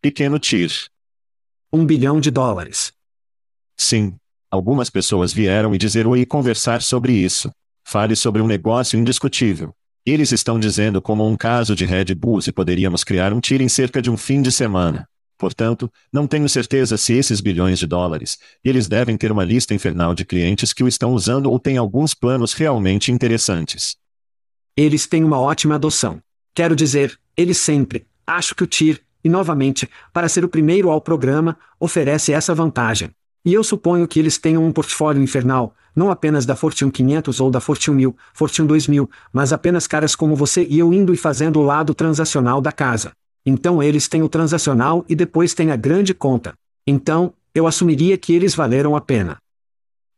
Pequeno 0.00 0.38
tir. 0.38 0.90
Um 1.72 1.86
bilhão 1.86 2.20
de 2.20 2.30
dólares. 2.30 2.92
Sim. 3.76 4.16
Algumas 4.50 4.90
pessoas 4.90 5.32
vieram 5.32 5.74
e 5.74 5.78
dizer 5.78 6.06
oi 6.06 6.20
e 6.20 6.26
conversar 6.26 6.82
sobre 6.82 7.12
isso. 7.12 7.50
Fale 7.84 8.16
sobre 8.16 8.42
um 8.42 8.46
negócio 8.46 8.98
indiscutível. 8.98 9.72
Eles 10.04 10.32
estão 10.32 10.58
dizendo 10.58 11.00
como 11.00 11.24
um 11.24 11.36
caso 11.36 11.76
de 11.76 11.84
Red 11.84 12.12
Bull 12.16 12.42
se 12.42 12.50
poderíamos 12.50 13.04
criar 13.04 13.32
um 13.32 13.38
tiro 13.38 13.62
em 13.62 13.68
cerca 13.68 14.02
de 14.02 14.10
um 14.10 14.16
fim 14.16 14.42
de 14.42 14.50
semana. 14.50 15.08
Portanto, 15.38 15.88
não 16.12 16.26
tenho 16.26 16.48
certeza 16.48 16.96
se 16.96 17.12
esses 17.12 17.40
bilhões 17.40 17.78
de 17.78 17.86
dólares, 17.86 18.36
eles 18.64 18.88
devem 18.88 19.16
ter 19.16 19.30
uma 19.30 19.44
lista 19.44 19.74
infernal 19.74 20.12
de 20.12 20.24
clientes 20.24 20.72
que 20.72 20.82
o 20.82 20.88
estão 20.88 21.12
usando 21.12 21.48
ou 21.48 21.58
têm 21.58 21.76
alguns 21.76 22.14
planos 22.14 22.52
realmente 22.52 23.12
interessantes. 23.12 23.96
Eles 24.76 25.06
têm 25.06 25.22
uma 25.22 25.40
ótima 25.40 25.76
adoção. 25.76 26.20
Quero 26.52 26.74
dizer, 26.74 27.16
eles 27.36 27.58
sempre, 27.58 28.04
acho 28.26 28.56
que 28.56 28.64
o 28.64 28.66
TIR, 28.66 29.00
e 29.22 29.28
novamente, 29.28 29.88
para 30.12 30.28
ser 30.28 30.44
o 30.44 30.48
primeiro 30.48 30.90
ao 30.90 31.00
programa, 31.00 31.56
oferece 31.78 32.32
essa 32.32 32.52
vantagem. 32.52 33.10
E 33.44 33.52
eu 33.52 33.64
suponho 33.64 34.06
que 34.06 34.20
eles 34.20 34.38
tenham 34.38 34.64
um 34.64 34.70
portfólio 34.70 35.22
infernal, 35.22 35.74
não 35.96 36.10
apenas 36.10 36.46
da 36.46 36.54
Fortune 36.54 36.92
500 36.92 37.40
ou 37.40 37.50
da 37.50 37.60
Fortune 37.60 37.96
1000, 37.96 38.16
Fortune 38.32 38.68
2000, 38.68 39.10
mas 39.32 39.52
apenas 39.52 39.86
caras 39.86 40.14
como 40.14 40.36
você 40.36 40.64
e 40.64 40.78
eu 40.78 40.92
indo 40.92 41.12
e 41.12 41.16
fazendo 41.16 41.58
o 41.58 41.64
lado 41.64 41.92
transacional 41.92 42.60
da 42.60 42.70
casa. 42.70 43.12
Então 43.44 43.82
eles 43.82 44.06
têm 44.06 44.22
o 44.22 44.28
transacional 44.28 45.04
e 45.08 45.16
depois 45.16 45.54
tem 45.54 45.72
a 45.72 45.76
grande 45.76 46.14
conta. 46.14 46.54
Então, 46.86 47.34
eu 47.54 47.66
assumiria 47.66 48.16
que 48.16 48.32
eles 48.32 48.54
valeram 48.54 48.94
a 48.94 49.00
pena. 49.00 49.36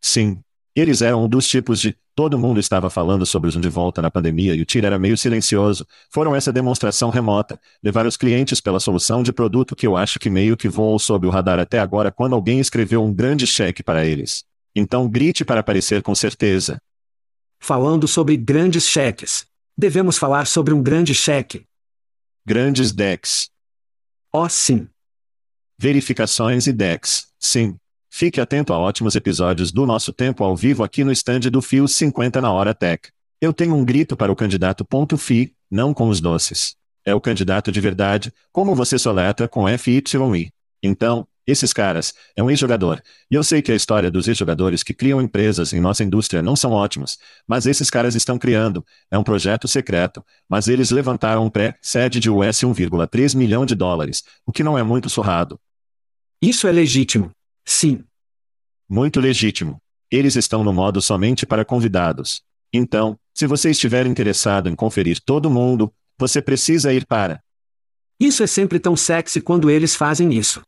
Sim. 0.00 0.43
Eles 0.75 1.02
eram 1.02 1.25
um 1.25 1.28
dos 1.28 1.47
tipos 1.47 1.81
de. 1.81 1.97
Todo 2.16 2.38
mundo 2.38 2.59
estava 2.59 2.90
falando 2.90 3.25
sobre 3.26 3.49
os 3.49 3.61
de 3.61 3.69
volta 3.69 4.00
na 4.02 4.11
pandemia 4.11 4.54
e 4.54 4.61
o 4.61 4.64
TIR 4.64 4.85
era 4.85 4.99
meio 4.99 5.16
silencioso. 5.16 5.87
Foram 6.11 6.35
essa 6.35 6.52
demonstração 6.52 7.11
remota, 7.11 7.61
levar 7.83 8.07
os 8.07 8.16
clientes 8.16 8.61
pela 8.61 8.78
solução 8.78 9.23
de 9.23 9.33
produto 9.33 9.75
que 9.75 9.87
eu 9.87 9.97
acho 9.97 10.19
que 10.19 10.31
meio 10.31 10.57
que 10.57 10.69
voou 10.69 10.99
sob 10.99 11.26
o 11.26 11.31
radar 11.31 11.59
até 11.59 11.78
agora 11.78 12.12
quando 12.12 12.35
alguém 12.35 12.61
escreveu 12.61 13.02
um 13.04 13.12
grande 13.12 13.47
cheque 13.47 13.83
para 13.83 14.04
eles. 14.04 14.45
Então 14.75 15.09
grite 15.09 15.45
para 15.45 15.61
aparecer 15.61 16.02
com 16.02 16.14
certeza. 16.14 16.81
Falando 17.61 18.07
sobre 18.07 18.37
grandes 18.37 18.87
cheques. 18.87 19.47
Devemos 19.76 20.19
falar 20.19 20.47
sobre 20.47 20.75
um 20.75 20.83
grande 20.83 21.14
cheque. 21.14 21.64
Grandes 22.47 22.93
decks. 22.93 23.49
Oh, 24.33 24.49
sim. 24.49 24.88
Verificações 25.78 26.66
e 26.66 26.73
decks. 26.73 27.28
Sim. 27.40 27.76
Fique 28.16 28.40
atento 28.40 28.73
a 28.73 28.78
ótimos 28.78 29.16
episódios 29.16 29.73
do 29.73 29.85
nosso 29.85 30.12
tempo 30.12 30.44
ao 30.44 30.54
vivo 30.54 30.85
aqui 30.85 31.02
no 31.02 31.11
stand 31.11 31.40
do 31.50 31.61
Fio 31.61 31.88
50 31.88 32.40
na 32.40 32.52
Hora 32.52 32.73
Tech. 32.73 33.09
Eu 33.40 33.52
tenho 33.52 33.75
um 33.75 33.85
grito 33.85 34.16
para 34.16 34.30
o 34.30 34.37
candidato 34.37 34.85
ponto 34.85 35.18
.fi, 35.18 35.52
não 35.68 35.92
com 35.92 36.09
os 36.09 36.21
doces. 36.21 36.76
É 37.04 37.12
o 37.12 37.21
candidato 37.21 37.73
de 37.73 37.80
verdade, 37.80 38.33
como 38.52 38.73
você 38.73 39.00
soletra 39.00 39.49
com 39.49 39.66
FYI. 39.66 40.52
Então, 40.80 41.26
esses 41.44 41.73
caras, 41.73 42.14
é 42.37 42.42
um 42.42 42.49
ex-jogador. 42.49 43.02
E 43.28 43.35
eu 43.35 43.42
sei 43.42 43.61
que 43.61 43.73
a 43.73 43.75
história 43.75 44.12
dos 44.12 44.28
ex-jogadores 44.28 44.85
que 44.85 44.94
criam 44.94 45.21
empresas 45.21 45.73
em 45.73 45.80
nossa 45.80 46.04
indústria 46.04 46.40
não 46.40 46.54
são 46.54 46.71
ótimos, 46.71 47.18
mas 47.49 47.66
esses 47.66 47.90
caras 47.90 48.14
estão 48.14 48.38
criando. 48.38 48.87
É 49.11 49.18
um 49.18 49.25
projeto 49.25 49.66
secreto, 49.66 50.25
mas 50.49 50.68
eles 50.68 50.92
levantaram 50.92 51.44
um 51.44 51.50
pré-sede 51.50 52.21
de 52.21 52.30
US 52.30 52.61
1,3 52.61 53.35
milhão 53.35 53.66
de 53.66 53.75
dólares, 53.75 54.23
o 54.47 54.52
que 54.52 54.62
não 54.62 54.78
é 54.78 54.85
muito 54.85 55.11
surrado. 55.11 55.59
Isso 56.40 56.68
é 56.68 56.71
legítimo. 56.71 57.33
Sim. 57.64 58.04
Muito 58.88 59.21
legítimo. 59.21 59.78
Eles 60.11 60.37
estão 60.37 60.62
no 60.62 60.73
modo 60.73 61.00
somente 61.00 61.47
para 61.47 61.64
convidados. 61.64 62.42
Então, 62.73 63.18
se 63.33 63.47
você 63.47 63.71
estiver 63.71 64.06
interessado 64.06 64.68
em 64.68 64.76
conferir 64.76 65.21
todo 65.25 65.50
mundo, 65.50 65.92
você 66.18 66.42
precisa 66.42 66.92
ir 66.92 67.06
para. 67.06 67.40
Isso 68.21 68.42
é 68.42 68.47
sempre 68.47 68.78
tão 68.78 68.97
sexy 68.97 69.40
quando 69.40 69.71
eles 69.71 69.94
fazem 69.97 70.33
isso. 70.33 70.62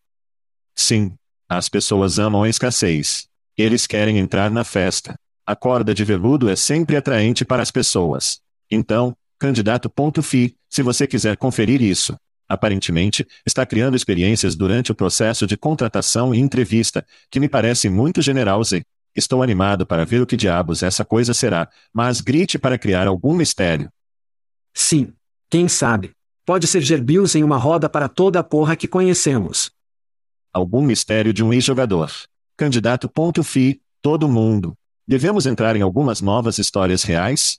Sim. 0.75 1.15
As 1.49 1.69
pessoas 1.69 2.19
amam 2.19 2.43
a 2.43 2.49
escassez. 2.49 3.29
Eles 3.57 3.87
querem 3.87 4.19
entrar 4.19 4.50
na 4.50 4.65
festa. 4.65 5.15
A 5.47 5.55
corda 5.55 5.95
de 5.95 6.05
veludo 6.05 6.49
é 6.49 6.57
sempre 6.57 6.97
atraente 6.97 7.45
para 7.45 7.62
as 7.62 7.71
pessoas. 7.71 8.41
Então, 8.71 9.17
candidato.fi, 9.38 10.57
se 10.69 10.83
você 10.83 11.07
quiser 11.07 11.37
conferir 11.37 11.81
isso. 11.81 12.17
Aparentemente, 12.49 13.26
está 13.45 13.67
criando 13.67 13.97
experiências 13.97 14.55
durante 14.55 14.93
o 14.93 14.95
processo 14.95 15.47
de 15.47 15.57
contratação 15.57 16.35
e 16.35 16.38
entrevista, 16.38 17.05
que 17.31 17.41
me 17.41 17.49
parece 17.49 17.88
muito 17.88 18.23
general 18.23 18.62
Z. 18.62 18.85
Estou 19.15 19.43
animado 19.43 19.87
para 19.87 20.05
ver 20.05 20.21
o 20.21 20.26
que 20.26 20.37
diabos 20.37 20.83
essa 20.83 21.05
coisa 21.05 21.33
será, 21.33 21.69
mas 21.93 22.21
grite 22.21 22.59
para 22.59 22.79
criar 22.79 23.07
algum 23.07 23.35
mistério. 23.35 23.91
Sim. 24.75 25.12
Quem 25.49 25.69
sabe? 25.69 26.12
Pode 26.45 26.67
ser 26.67 26.83
Gerbius 26.83 27.35
em 27.35 27.43
uma 27.43 27.57
roda 27.57 27.88
para 27.88 28.09
toda 28.09 28.41
a 28.41 28.45
porra 28.45 28.76
que 28.76 28.87
conhecemos. 28.87 29.71
Algum 30.53 30.83
mistério 30.83 31.33
de 31.33 31.43
um 31.43 31.53
ex-jogador. 31.53 32.11
Candidato.fi, 32.57 33.81
todo 34.00 34.29
mundo. 34.29 34.75
Devemos 35.07 35.47
entrar 35.47 35.76
em 35.76 35.83
algumas 35.83 36.21
novas 36.21 36.59
histórias 36.59 37.03
reais? 37.03 37.59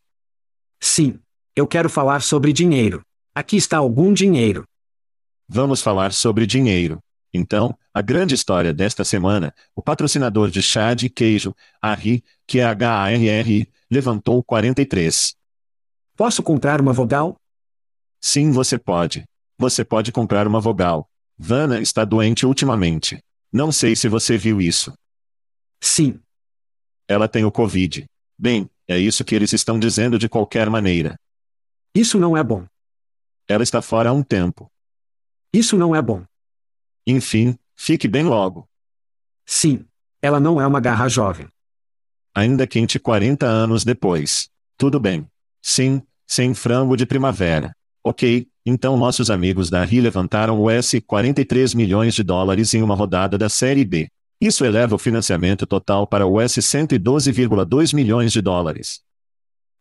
Sim. 0.79 1.19
Eu 1.55 1.65
quero 1.65 1.89
falar 1.89 2.21
sobre 2.21 2.53
dinheiro. 2.53 3.01
Aqui 3.33 3.57
está 3.57 3.77
algum 3.77 4.13
dinheiro. 4.13 4.63
Vamos 5.47 5.81
falar 5.81 6.11
sobre 6.11 6.45
dinheiro. 6.45 6.99
Então, 7.33 7.77
a 7.93 8.01
grande 8.01 8.35
história 8.35 8.73
desta 8.73 9.03
semana, 9.03 9.53
o 9.75 9.81
patrocinador 9.81 10.49
de 10.49 10.61
chá 10.61 10.93
de 10.93 11.09
queijo, 11.09 11.55
Harry, 11.81 12.23
que 12.45 12.59
é 12.59 12.65
levantou 13.89 14.43
43. 14.43 15.35
Posso 16.15 16.43
comprar 16.43 16.81
uma 16.81 16.91
vogal? 16.91 17.37
Sim, 18.19 18.51
você 18.51 18.77
pode. 18.77 19.23
Você 19.57 19.85
pode 19.85 20.11
comprar 20.11 20.47
uma 20.47 20.59
vogal. 20.59 21.09
Vanna 21.37 21.79
está 21.79 22.03
doente 22.03 22.45
ultimamente. 22.45 23.23
Não 23.51 23.71
sei 23.71 23.95
se 23.95 24.09
você 24.09 24.37
viu 24.37 24.59
isso. 24.59 24.93
Sim. 25.79 26.19
Ela 27.07 27.27
tem 27.27 27.45
o 27.45 27.51
Covid. 27.51 28.05
Bem, 28.37 28.69
é 28.87 28.97
isso 28.97 29.23
que 29.23 29.35
eles 29.35 29.53
estão 29.53 29.79
dizendo 29.79 30.19
de 30.19 30.27
qualquer 30.27 30.69
maneira. 30.69 31.17
Isso 31.93 32.19
não 32.19 32.35
é 32.35 32.43
bom. 32.43 32.65
Ela 33.47 33.63
está 33.63 33.81
fora 33.81 34.09
há 34.09 34.13
um 34.13 34.23
tempo. 34.23 34.69
Isso 35.53 35.77
não 35.77 35.95
é 35.95 36.01
bom. 36.01 36.23
Enfim, 37.05 37.57
fique 37.75 38.07
bem 38.07 38.23
logo. 38.23 38.67
Sim. 39.45 39.85
Ela 40.21 40.39
não 40.39 40.59
é 40.59 40.65
uma 40.65 40.79
garra 40.79 41.07
jovem. 41.07 41.47
Ainda 42.35 42.67
quente 42.67 42.99
40 42.99 43.45
anos 43.45 43.83
depois. 43.83 44.49
Tudo 44.77 44.99
bem. 44.99 45.27
Sim, 45.61 46.01
sem 46.27 46.53
frango 46.53 46.97
de 46.97 47.05
primavera. 47.05 47.71
Ok, 48.03 48.47
então 48.65 48.97
nossos 48.97 49.29
amigos 49.29 49.69
da 49.69 49.83
RI 49.83 50.01
levantaram 50.01 50.61
US 50.61 50.93
43 51.05 51.73
milhões 51.73 52.13
de 52.13 52.23
dólares 52.23 52.73
em 52.73 52.81
uma 52.81 52.95
rodada 52.95 53.37
da 53.37 53.49
Série 53.49 53.85
B. 53.85 54.09
Isso 54.39 54.63
eleva 54.63 54.95
o 54.95 54.99
financiamento 54.99 55.65
total 55.65 56.05
para 56.05 56.27
US 56.27 56.53
112,2 56.57 57.95
milhões 57.95 58.31
de 58.31 58.41
dólares. 58.41 59.01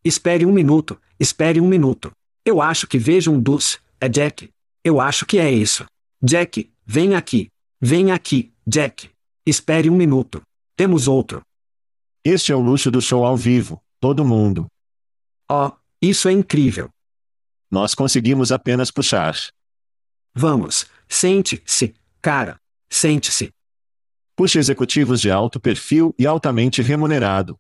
Espere 0.05 0.47
um 0.47 0.53
minuto, 0.53 0.99
espere 1.21 1.61
um 1.61 1.69
minuto. 1.69 2.13
Eu 2.45 2.63
acho 2.63 2.87
que 2.87 2.99
vejo 2.99 3.33
um 3.33 3.41
dos. 3.41 3.79
É 4.01 4.09
Jack. 4.09 4.51
Eu 4.87 5.01
acho 5.01 5.27
que 5.27 5.41
é 5.41 5.51
isso. 5.51 5.85
Jack, 6.23 6.73
vem 6.87 7.17
aqui. 7.17 7.49
Vem 7.81 8.13
aqui, 8.13 8.55
Jack. 8.65 9.11
Espere 9.45 9.91
um 9.91 9.97
minuto. 9.97 10.41
Temos 10.77 11.09
outro. 11.09 11.43
Este 12.25 12.53
é 12.53 12.55
o 12.55 12.61
luxo 12.61 12.89
do 12.89 13.01
show 13.01 13.25
ao 13.25 13.37
vivo. 13.37 13.83
Todo 13.99 14.25
mundo. 14.25 14.69
Oh, 15.51 15.73
isso 16.01 16.29
é 16.29 16.33
incrível. 16.33 16.89
Nós 17.69 17.97
conseguimos 17.97 18.53
apenas 18.53 18.93
puxar. 18.93 19.35
Vamos, 20.33 20.87
sente-se, 21.09 21.93
cara. 22.23 22.57
Sente-se. 22.89 23.51
Puxe 24.37 24.57
executivos 24.57 25.21
de 25.21 25.33
alto 25.33 25.59
perfil 25.59 26.15
e 26.17 26.29
altamente 26.29 26.81
remunerado. 26.81 27.59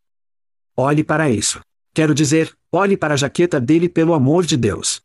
Olhe 0.77 1.03
para 1.03 1.29
isso. 1.29 1.59
Quero 1.93 2.15
dizer, 2.15 2.57
olhe 2.71 2.97
para 2.97 3.15
a 3.15 3.17
jaqueta 3.17 3.61
dele 3.61 3.89
pelo 3.89 4.15
amor 4.15 4.47
de 4.47 4.57
Deus 4.57 5.05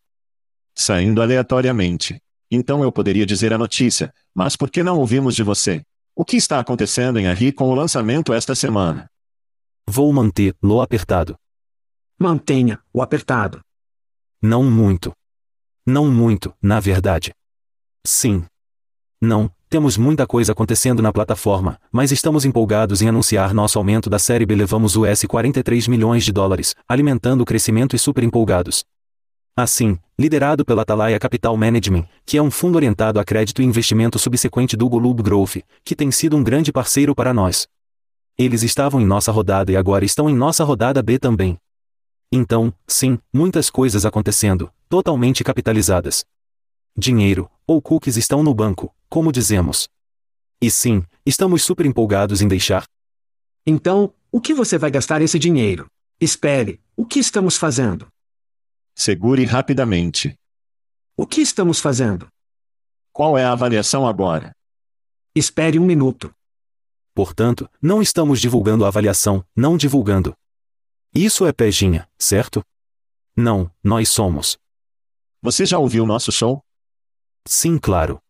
saindo 0.76 1.22
aleatoriamente. 1.22 2.22
Então 2.50 2.84
eu 2.84 2.92
poderia 2.92 3.26
dizer 3.26 3.54
a 3.54 3.58
notícia, 3.58 4.14
mas 4.36 4.56
por 4.56 4.70
que 4.70 4.84
não 4.84 5.00
ouvimos 5.00 5.36
de 5.36 5.44
você? 5.44 5.82
O 6.16 6.26
que 6.26 6.36
está 6.36 6.60
acontecendo 6.60 7.18
em 7.18 7.28
Arri 7.28 7.52
com 7.52 7.70
o 7.70 7.76
lançamento 7.76 8.34
esta 8.34 8.54
semana? 8.54 9.10
Vou 9.88 10.12
manter-lo 10.12 10.82
apertado. 10.82 11.36
Mantenha-o 12.20 13.02
apertado. 13.02 13.62
Não 14.42 14.64
muito. 14.64 15.14
Não 15.86 16.12
muito, 16.12 16.54
na 16.62 16.80
verdade. 16.80 17.34
Sim. 18.06 18.46
Não, 19.22 19.52
temos 19.70 19.98
muita 19.98 20.28
coisa 20.28 20.52
acontecendo 20.52 21.02
na 21.02 21.14
plataforma, 21.14 21.80
mas 21.92 22.12
estamos 22.12 22.44
empolgados 22.44 23.02
em 23.02 23.08
anunciar 23.08 23.54
nosso 23.54 23.78
aumento 23.78 24.10
da 24.10 24.20
série 24.20 24.46
B. 24.46 24.56
Levamos 24.56 24.96
US 24.98 25.24
43 25.24 25.88
milhões 25.88 26.26
de 26.26 26.32
dólares, 26.32 26.76
alimentando 26.88 27.42
o 27.42 27.46
crescimento 27.46 27.96
e 27.96 28.00
super 28.00 28.24
empolgados. 28.24 28.84
Assim, 29.56 30.00
liderado 30.18 30.64
pela 30.64 30.84
Atalaia 30.84 31.20
Capital 31.20 31.56
Management, 31.58 32.08
que 32.26 32.38
é 32.38 32.42
um 32.42 32.50
fundo 32.50 32.78
orientado 32.78 33.20
a 33.20 33.26
crédito 33.26 33.62
e 33.62 33.66
investimento 33.66 34.18
subsequente 34.18 34.78
do 34.78 34.88
Golub 34.88 35.22
Growth, 35.22 35.58
que 35.84 35.96
tem 35.96 36.10
sido 36.10 36.38
um 36.38 36.44
grande 36.44 36.72
parceiro 36.72 37.14
para 37.14 37.34
nós. 37.34 37.68
Eles 38.38 38.64
estavam 38.64 39.02
em 39.02 39.06
nossa 39.06 39.32
rodada 39.32 39.72
e 39.72 39.76
agora 39.76 40.06
estão 40.06 40.30
em 40.30 40.36
nossa 40.36 40.64
rodada 40.64 41.02
B 41.04 41.20
também. 41.20 41.60
Então, 42.32 42.74
sim, 42.88 43.20
muitas 43.34 43.70
coisas 43.70 44.06
acontecendo, 44.06 44.72
totalmente 44.88 45.44
capitalizadas. 45.44 46.26
Dinheiro, 46.98 47.50
ou 47.68 47.82
cookies 47.82 48.16
estão 48.16 48.42
no 48.42 48.54
banco, 48.54 48.94
como 49.10 49.34
dizemos. 49.34 49.90
E 50.62 50.72
sim, 50.72 51.04
estamos 51.26 51.62
super 51.64 51.86
empolgados 51.86 52.42
em 52.42 52.48
deixar. 52.48 52.86
Então, 53.66 54.14
o 54.32 54.40
que 54.40 54.54
você 54.54 54.78
vai 54.78 54.90
gastar 54.90 55.22
esse 55.22 55.38
dinheiro? 55.38 55.88
Espere, 56.22 56.80
o 56.96 57.06
que 57.06 57.20
estamos 57.20 57.58
fazendo? 57.58 58.08
Segure 58.95 59.45
rapidamente. 59.45 60.38
O 61.17 61.25
que 61.25 61.41
estamos 61.41 61.80
fazendo? 61.80 62.27
Qual 63.13 63.38
é 63.38 63.43
a 63.43 63.51
avaliação 63.51 64.08
agora? 64.08 64.56
Espere 65.36 65.80
um 65.80 65.86
minuto. 65.86 66.34
Portanto, 67.13 67.69
não 67.82 68.01
estamos 68.01 68.39
divulgando 68.39 68.86
a 68.86 68.88
avaliação, 68.88 69.45
não 69.56 69.77
divulgando. 69.77 70.36
Isso 71.13 71.45
é 71.45 71.51
pejinha, 71.51 72.08
certo? 72.17 72.63
Não, 73.36 73.69
nós 73.84 74.10
somos. 74.10 74.58
Você 75.41 75.65
já 75.65 75.77
ouviu 75.77 76.06
nosso 76.06 76.32
show? 76.32 76.63
Sim, 77.47 77.77
claro. 77.77 78.21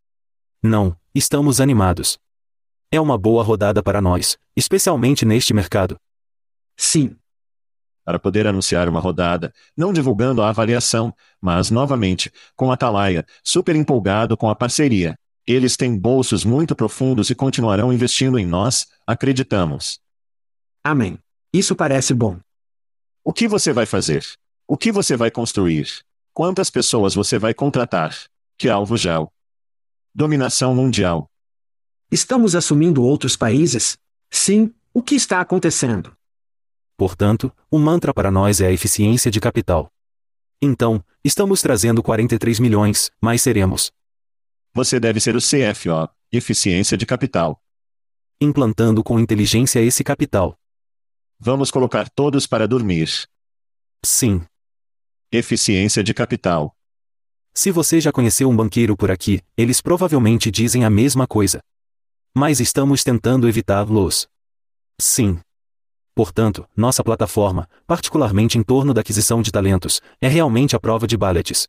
Não, 0.63 0.97
estamos 1.13 1.59
animados. 1.59 2.17
É 2.91 2.99
uma 2.99 3.17
boa 3.17 3.43
rodada 3.43 3.83
para 3.83 4.01
nós, 4.01 4.37
especialmente 4.55 5.25
neste 5.25 5.53
mercado. 5.53 5.95
Sim, 6.75 7.15
para 8.03 8.19
poder 8.19 8.47
anunciar 8.47 8.89
uma 8.89 8.99
rodada, 8.99 9.53
não 9.75 9.93
divulgando 9.93 10.41
a 10.41 10.49
avaliação, 10.49 11.13
mas 11.39 11.69
novamente, 11.69 12.31
com 12.55 12.71
a 12.71 12.73
Atalaia, 12.73 13.25
super 13.43 13.75
empolgado 13.75 14.35
com 14.35 14.49
a 14.49 14.55
parceria. 14.55 15.17
Eles 15.45 15.75
têm 15.75 15.97
bolsos 15.97 16.45
muito 16.45 16.75
profundos 16.75 17.29
e 17.29 17.35
continuarão 17.35 17.91
investindo 17.91 18.37
em 18.37 18.45
nós, 18.45 18.87
acreditamos. 19.05 19.99
Amém. 20.83 21.17
Isso 21.53 21.75
parece 21.75 22.13
bom. 22.13 22.39
O 23.23 23.33
que 23.33 23.47
você 23.47 23.73
vai 23.73 23.85
fazer? 23.85 24.25
O 24.67 24.77
que 24.77 24.91
você 24.91 25.15
vai 25.17 25.29
construir? 25.29 25.87
Quantas 26.33 26.69
pessoas 26.69 27.13
você 27.13 27.37
vai 27.37 27.53
contratar? 27.53 28.15
Que 28.57 28.69
alvo 28.69 28.95
gel? 28.95 29.31
Dominação 30.13 30.73
mundial. 30.73 31.29
Estamos 32.11 32.55
assumindo 32.55 33.03
outros 33.03 33.35
países? 33.35 33.97
Sim, 34.29 34.73
o 34.93 35.01
que 35.01 35.15
está 35.15 35.41
acontecendo? 35.41 36.15
Portanto, 37.01 37.51
o 37.71 37.79
mantra 37.79 38.13
para 38.13 38.29
nós 38.29 38.61
é 38.61 38.67
a 38.67 38.71
eficiência 38.71 39.31
de 39.31 39.39
capital. 39.39 39.91
Então, 40.61 41.03
estamos 41.23 41.59
trazendo 41.59 42.03
43 42.03 42.59
milhões, 42.59 43.09
mas 43.19 43.41
seremos. 43.41 43.91
Você 44.71 44.99
deve 44.99 45.19
ser 45.19 45.35
o 45.35 45.39
CFO, 45.39 46.07
eficiência 46.31 46.95
de 46.95 47.07
capital. 47.07 47.59
Implantando 48.39 49.03
com 49.03 49.19
inteligência 49.19 49.79
esse 49.81 50.03
capital. 50.03 50.55
Vamos 51.39 51.71
colocar 51.71 52.07
todos 52.07 52.45
para 52.45 52.67
dormir. 52.67 53.09
Sim. 54.05 54.45
Eficiência 55.31 56.03
de 56.03 56.13
capital. 56.13 56.77
Se 57.51 57.71
você 57.71 57.99
já 57.99 58.11
conheceu 58.11 58.47
um 58.47 58.55
banqueiro 58.55 58.95
por 58.95 59.09
aqui, 59.09 59.41
eles 59.57 59.81
provavelmente 59.81 60.51
dizem 60.51 60.85
a 60.85 60.89
mesma 60.91 61.25
coisa. 61.25 61.63
Mas 62.37 62.59
estamos 62.59 63.03
tentando 63.03 63.49
evitá-los. 63.49 64.29
Sim. 64.99 65.39
Portanto, 66.13 66.67
nossa 66.75 67.03
plataforma, 67.03 67.67
particularmente 67.87 68.57
em 68.57 68.63
torno 68.63 68.93
da 68.93 69.01
aquisição 69.01 69.41
de 69.41 69.51
talentos, 69.51 70.01
é 70.19 70.27
realmente 70.27 70.75
a 70.75 70.79
prova 70.79 71.07
de 71.07 71.15
ballets. 71.15 71.67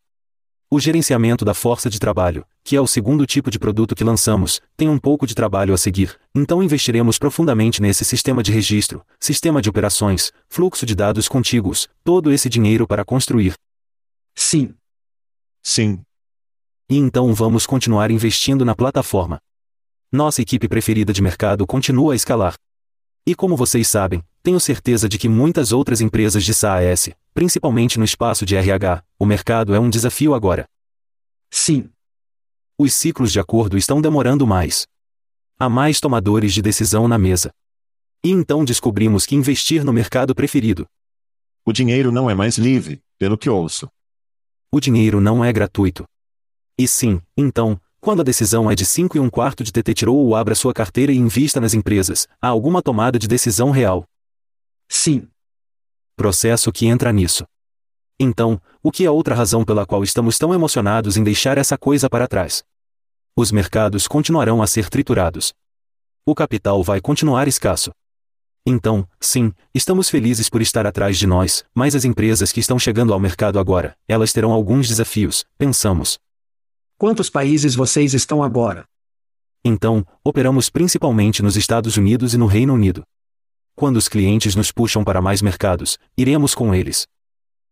O 0.69 0.81
gerenciamento 0.81 1.45
da 1.45 1.53
força 1.53 1.91
de 1.91 2.01
trabalho, 2.01 2.47
que 2.65 2.75
é 2.75 2.81
o 2.81 2.87
segundo 2.87 3.27
tipo 3.27 3.51
de 3.51 3.59
produto 3.59 3.95
que 3.95 4.03
lançamos, 4.03 4.61
tem 4.75 4.89
um 4.89 4.99
pouco 4.99 5.27
de 5.27 5.35
trabalho 5.35 5.75
a 5.75 5.77
seguir, 5.77 6.19
então 6.35 6.63
investiremos 6.63 7.19
profundamente 7.19 7.83
nesse 7.83 8.05
sistema 8.05 8.43
de 8.43 8.51
registro, 8.51 9.05
sistema 9.21 9.61
de 9.61 9.69
operações, 9.69 10.33
fluxo 10.49 10.87
de 10.87 10.95
dados 10.95 11.29
contíguos, 11.29 11.89
todo 12.03 12.33
esse 12.33 12.49
dinheiro 12.49 12.87
para 12.87 13.05
construir. 13.05 13.53
Sim. 14.35 14.75
Sim. 15.63 16.01
E 16.89 16.97
então 16.97 17.33
vamos 17.35 17.67
continuar 17.67 18.11
investindo 18.11 18.65
na 18.65 18.75
plataforma. 18.75 19.39
Nossa 20.11 20.43
equipe 20.43 20.69
preferida 20.69 21.13
de 21.13 21.23
mercado 21.23 21.67
continua 21.67 22.15
a 22.15 22.17
escalar. 22.17 22.55
E 23.25 23.37
como 23.37 23.57
vocês 23.57 23.87
sabem, 23.87 24.25
tenho 24.43 24.59
certeza 24.59 25.09
de 25.09 25.17
que 25.17 25.29
muitas 25.29 25.71
outras 25.71 26.01
empresas 26.01 26.45
de 26.45 26.53
SaaS, 26.53 27.11
principalmente 27.33 27.97
no 27.97 28.05
espaço 28.05 28.45
de 28.45 28.57
RH, 28.57 29.05
o 29.17 29.25
mercado 29.25 29.75
é 29.75 29.79
um 29.79 29.89
desafio 29.89 30.35
agora. 30.35 30.69
Sim. 31.49 31.89
Os 32.77 32.93
ciclos 32.93 33.31
de 33.31 33.39
acordo 33.39 33.79
estão 33.79 34.03
demorando 34.03 34.45
mais. 34.45 34.89
Há 35.57 35.69
mais 35.69 36.01
tomadores 36.01 36.53
de 36.53 36.61
decisão 36.61 37.07
na 37.07 37.17
mesa. 37.17 37.53
E 38.25 38.31
então 38.31 38.65
descobrimos 38.65 39.25
que 39.25 39.37
investir 39.37 39.85
no 39.85 39.93
mercado 39.93 40.35
preferido. 40.35 40.85
O 41.65 41.73
dinheiro 41.73 42.11
não 42.11 42.29
é 42.29 42.35
mais 42.35 42.59
livre, 42.59 43.01
pelo 43.19 43.39
que 43.39 43.49
ouço. 43.49 43.89
O 44.73 44.81
dinheiro 44.81 45.21
não 45.21 45.45
é 45.45 45.53
gratuito. 45.53 46.05
E 46.77 46.89
sim, 46.89 47.23
então, 47.37 47.81
quando 48.03 48.19
a 48.19 48.25
decisão 48.25 48.69
é 48.69 48.75
de 48.75 48.85
5 48.85 49.17
e 49.17 49.21
um 49.21 49.31
quarto 49.31 49.63
de 49.63 49.71
TT 49.71 49.95
tirou 49.95 50.17
ou 50.17 50.35
abra 50.35 50.57
sua 50.57 50.75
carteira 50.75 51.13
e 51.13 51.17
invista 51.17 51.61
nas 51.61 51.73
empresas, 51.73 52.27
há 52.41 52.49
alguma 52.49 52.83
tomada 52.83 53.17
de 53.17 53.29
decisão 53.29 53.71
real. 53.71 54.05
Sim. 54.89 55.29
Processo 56.17 56.73
que 56.73 56.85
entra 56.85 57.13
nisso. 57.13 57.45
Então, 58.19 58.61
o 58.83 58.91
que 58.91 59.05
é 59.05 59.11
outra 59.11 59.37
razão 59.37 59.65
pela 59.65 59.87
qual 59.87 60.03
estamos 60.03 60.37
tão 60.37 60.53
emocionados 60.53 61.17
em 61.17 61.23
deixar 61.23 61.57
essa 61.59 61.79
coisa 61.79 62.11
para 62.11 62.27
trás? 62.27 62.65
Os 63.37 63.53
mercados 63.53 64.09
continuarão 64.09 64.61
a 64.61 64.67
ser 64.67 64.91
triturados. 64.91 65.55
O 66.27 66.35
capital 66.35 66.83
vai 66.83 67.01
continuar 67.01 67.47
escasso. 67.47 67.93
Então, 68.67 69.09
sim, 69.21 69.53
estamos 69.73 70.11
felizes 70.11 70.51
por 70.51 70.61
estar 70.61 70.89
atrás 70.89 71.17
de 71.17 71.27
nós, 71.29 71.65
mas 71.73 71.95
as 71.95 72.05
empresas 72.05 72.51
que 72.51 72.59
estão 72.59 72.81
chegando 72.81 73.13
ao 73.13 73.21
mercado 73.21 73.61
agora, 73.61 73.97
elas 74.09 74.33
terão 74.33 74.51
alguns 74.51 74.89
desafios, 74.89 75.45
pensamos. 75.57 76.19
Quantos 77.03 77.29
países 77.29 77.75
vocês 77.75 78.15
estão 78.15 78.45
agora? 78.45 78.85
Então, 79.65 80.07
operamos 80.23 80.71
principalmente 80.71 81.43
nos 81.43 81.57
Estados 81.57 81.97
Unidos 81.97 82.33
e 82.33 82.39
no 82.39 82.47
Reino 82.47 82.73
Unido. 82.75 83.03
Quando 83.75 83.97
os 83.97 84.07
clientes 84.07 84.55
nos 84.55 84.71
puxam 84.71 85.03
para 85.03 85.21
mais 85.21 85.43
mercados, 85.43 85.99
iremos 86.17 86.55
com 86.55 86.73
eles. 86.73 87.09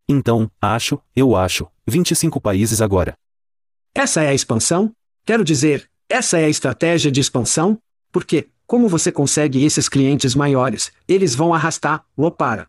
Então, 0.08 0.50
acho, 0.60 1.00
eu 1.14 1.36
acho, 1.36 1.68
25 1.86 2.40
países 2.40 2.80
agora. 2.80 3.14
Essa 3.94 4.20
é 4.20 4.30
a 4.30 4.34
expansão? 4.34 4.90
Quero 5.24 5.44
dizer, 5.44 5.88
essa 6.08 6.36
é 6.40 6.46
a 6.46 6.50
estratégia 6.50 7.12
de 7.12 7.20
expansão? 7.20 7.78
Porque, 8.10 8.48
como 8.66 8.88
você 8.88 9.12
consegue 9.12 9.64
esses 9.64 9.88
clientes 9.88 10.34
maiores, 10.34 10.90
eles 11.06 11.36
vão 11.36 11.54
arrastar-o 11.54 12.30
para. 12.32 12.66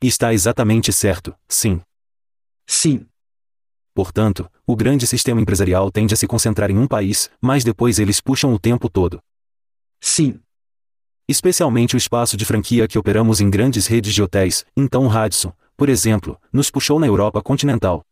Está 0.00 0.32
exatamente 0.32 0.92
certo, 0.92 1.34
sim. 1.48 1.80
Sim. 2.68 3.04
Portanto, 3.94 4.50
o 4.66 4.74
grande 4.74 5.06
sistema 5.06 5.40
empresarial 5.40 5.90
tende 5.90 6.14
a 6.14 6.16
se 6.16 6.26
concentrar 6.26 6.70
em 6.70 6.78
um 6.78 6.86
país, 6.86 7.30
mas 7.40 7.62
depois 7.62 7.98
eles 7.98 8.20
puxam 8.20 8.54
o 8.54 8.58
tempo 8.58 8.88
todo. 8.88 9.20
Sim. 10.00 10.40
Especialmente 11.28 11.94
o 11.94 11.98
espaço 11.98 12.36
de 12.36 12.44
franquia 12.44 12.88
que 12.88 12.98
operamos 12.98 13.40
em 13.40 13.50
grandes 13.50 13.86
redes 13.86 14.14
de 14.14 14.22
hotéis, 14.22 14.64
então 14.76 15.06
Radisson, 15.06 15.52
por 15.76 15.88
exemplo, 15.88 16.40
nos 16.52 16.70
puxou 16.70 16.98
na 16.98 17.06
Europa 17.06 17.42
continental. 17.42 18.02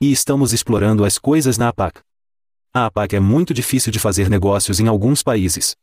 E 0.00 0.12
estamos 0.12 0.52
explorando 0.52 1.04
as 1.04 1.18
coisas 1.18 1.58
na 1.58 1.68
APAC. 1.68 2.00
A 2.72 2.86
APAC 2.86 3.16
é 3.16 3.20
muito 3.20 3.52
difícil 3.52 3.90
de 3.90 3.98
fazer 3.98 4.30
negócios 4.30 4.78
em 4.78 4.86
alguns 4.86 5.22
países. 5.22 5.74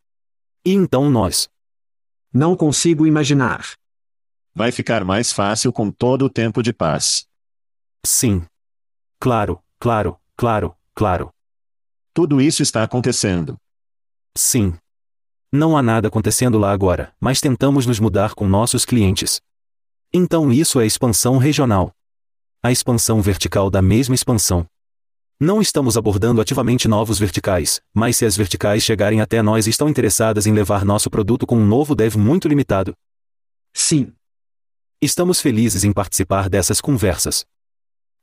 E 0.63 0.71
então 0.71 1.10
nós. 1.10 1.50
Não 2.34 2.56
consigo 2.56 3.06
imaginar. 3.06 3.74
Vai 4.54 4.71
ficar 4.71 5.04
mais 5.04 5.32
fácil 5.32 5.74
com 5.74 5.91
todo 5.91 6.26
o 6.26 6.30
tempo 6.30 6.63
de 6.63 6.71
paz. 6.71 7.26
Sim. 8.06 8.45
Claro, 9.26 9.60
claro, 9.80 10.20
claro, 10.38 10.76
claro. 10.94 11.32
Tudo 12.14 12.40
isso 12.40 12.62
está 12.62 12.84
acontecendo. 12.84 13.58
Sim. 14.38 14.76
Não 15.52 15.76
há 15.76 15.82
nada 15.82 16.10
acontecendo 16.10 16.60
lá 16.60 16.72
agora, 16.72 17.12
mas 17.20 17.42
tentamos 17.42 17.88
nos 17.88 18.00
mudar 18.00 18.36
com 18.36 18.48
nossos 18.48 18.86
clientes. 18.86 19.42
Então 20.14 20.54
isso 20.54 20.80
é 20.80 20.86
expansão 20.86 21.40
regional. 21.40 21.92
A 22.62 22.72
expansão 22.72 23.20
vertical 23.20 23.72
da 23.72 23.82
mesma 23.82 24.14
expansão. 24.14 24.68
Não 25.40 25.60
estamos 25.60 25.98
abordando 25.98 26.40
ativamente 26.40 26.88
novos 26.88 27.18
verticais, 27.18 27.82
mas 27.92 28.18
se 28.18 28.28
as 28.28 28.38
verticais 28.38 28.84
chegarem 28.84 29.22
até 29.22 29.42
nós 29.42 29.66
estão 29.66 29.90
interessadas 29.90 30.46
em 30.46 30.54
levar 30.54 30.86
nosso 30.86 31.10
produto 31.10 31.48
com 31.48 31.58
um 31.58 31.66
novo 31.66 31.96
dev 31.96 32.16
muito 32.16 32.48
limitado. 32.48 32.94
Sim. 33.74 34.14
Estamos 35.02 35.42
felizes 35.42 35.84
em 35.84 35.92
participar 35.92 36.48
dessas 36.48 36.80
conversas. 36.80 37.44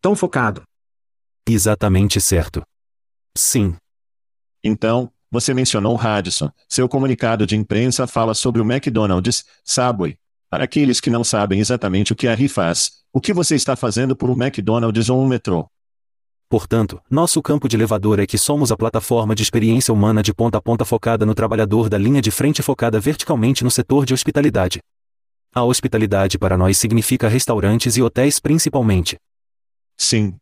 Tão 0.01 0.15
focado. 0.15 0.63
Exatamente 1.49 2.21
certo. 2.21 2.63
Sim. 3.37 3.77
Então, 4.63 5.11
você 5.31 5.53
mencionou 5.55 5.97
Radisson. 5.97 6.51
Seu 6.69 6.89
comunicado 6.89 7.47
de 7.47 7.57
imprensa 7.57 8.07
fala 8.07 8.35
sobre 8.35 8.61
o 8.61 8.65
McDonald's, 8.65 9.45
Subway. 9.65 10.17
Para 10.49 10.65
aqueles 10.65 11.01
que 11.01 11.09
não 11.09 11.25
sabem 11.25 11.59
exatamente 11.59 12.13
o 12.13 12.17
que 12.17 12.29
a 12.29 12.35
RI 12.35 12.47
faz, 12.47 13.03
o 13.11 13.21
que 13.21 13.33
você 13.33 13.57
está 13.57 13.75
fazendo 13.75 14.15
por 14.15 14.29
um 14.29 14.35
McDonald's 14.35 15.09
ou 15.09 15.23
um 15.23 15.27
metrô? 15.27 15.67
Portanto, 16.51 17.01
nosso 17.11 17.41
campo 17.41 17.67
de 17.67 17.77
elevador 17.77 18.21
é 18.21 18.27
que 18.27 18.37
somos 18.37 18.71
a 18.71 18.77
plataforma 18.77 19.35
de 19.35 19.43
experiência 19.43 19.93
humana 19.93 20.23
de 20.23 20.35
ponta 20.35 20.59
a 20.59 20.61
ponta 20.61 20.85
focada 20.85 21.25
no 21.25 21.35
trabalhador 21.35 21.89
da 21.89 21.97
linha 21.97 22.21
de 22.21 22.31
frente 22.31 22.61
focada 22.61 23.01
verticalmente 23.01 23.65
no 23.65 23.71
setor 23.71 24.05
de 24.05 24.13
hospitalidade. 24.13 24.79
A 25.55 25.65
hospitalidade 25.65 26.39
para 26.39 26.59
nós 26.59 26.77
significa 26.77 27.29
restaurantes 27.29 27.97
e 27.97 28.03
hotéis 28.03 28.39
principalmente. 28.39 29.17
Sim, 29.97 30.37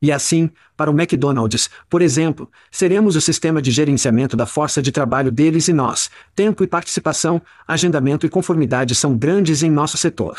E 0.00 0.12
assim, 0.12 0.50
para 0.76 0.90
o 0.90 0.94
McDonald's, 0.94 1.68
por 1.88 2.02
exemplo, 2.02 2.50
seremos 2.70 3.16
o 3.16 3.20
sistema 3.20 3.60
de 3.60 3.70
gerenciamento 3.70 4.36
da 4.36 4.46
força 4.46 4.80
de 4.80 4.92
trabalho 4.92 5.32
deles 5.32 5.66
e 5.66 5.72
nós, 5.72 6.08
tempo 6.36 6.62
e 6.62 6.68
participação, 6.68 7.42
agendamento 7.66 8.24
e 8.24 8.28
conformidade 8.28 8.94
são 8.94 9.16
grandes 9.16 9.62
em 9.62 9.70
nosso 9.70 9.96
setor. 9.96 10.38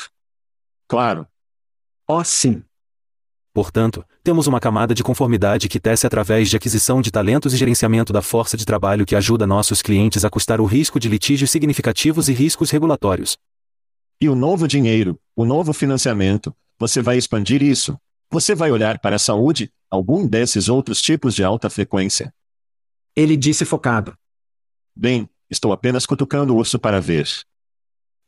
claro. 0.88 1.28
Oh, 2.08 2.24
sim. 2.24 2.64
Portanto, 3.54 4.04
temos 4.24 4.48
uma 4.48 4.60
camada 4.60 4.96
de 4.96 5.04
conformidade 5.04 5.68
que 5.68 5.80
tece 5.80 6.08
através 6.08 6.50
de 6.50 6.58
aquisição 6.58 7.02
de 7.02 7.12
talentos 7.12 7.54
e 7.54 7.58
gerenciamento 7.58 8.12
da 8.12 8.22
força 8.22 8.58
de 8.58 8.66
trabalho 8.66 9.06
que 9.06 9.16
ajuda 9.16 9.46
nossos 9.46 9.82
clientes 9.82 10.26
a 10.26 10.30
custar 10.30 10.60
o 10.60 10.66
risco 10.66 11.00
de 11.00 11.10
litígios 11.10 11.52
significativos 11.52 12.30
e 12.30 12.34
riscos 12.34 12.72
regulatórios. 12.72 13.38
E 14.22 14.28
o 14.28 14.34
novo 14.34 14.68
dinheiro, 14.68 15.20
o 15.36 15.46
novo 15.46 15.72
financiamento, 15.74 16.56
você 16.80 17.02
vai 17.02 17.18
expandir 17.18 17.62
isso. 17.62 17.96
Você 18.32 18.54
vai 18.54 18.72
olhar 18.72 19.00
para 19.00 19.16
a 19.16 19.20
saúde, 19.20 19.72
algum 19.90 20.28
desses 20.28 20.70
outros 20.70 21.02
tipos 21.02 21.34
de 21.34 21.44
alta 21.44 21.70
frequência. 21.70 22.34
Ele 23.16 23.36
disse 23.36 23.66
focado. 23.66 24.16
Bem, 24.96 25.30
estou 25.50 25.74
apenas 25.74 26.06
cutucando 26.06 26.54
o 26.54 26.58
urso 26.58 26.78
para 26.78 27.02
ver. 27.02 27.28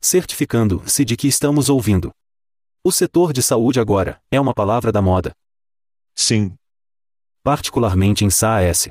Certificando-se 0.00 1.04
de 1.04 1.16
que 1.16 1.28
estamos 1.28 1.68
ouvindo. 1.68 2.12
O 2.84 2.90
setor 2.90 3.32
de 3.32 3.42
saúde 3.42 3.78
agora 3.78 4.20
é 4.30 4.40
uma 4.40 4.52
palavra 4.52 4.90
da 4.90 5.00
moda, 5.00 5.32
Sim, 6.14 6.54
particularmente 7.42 8.24
em 8.24 8.30
SaaS. 8.30 8.88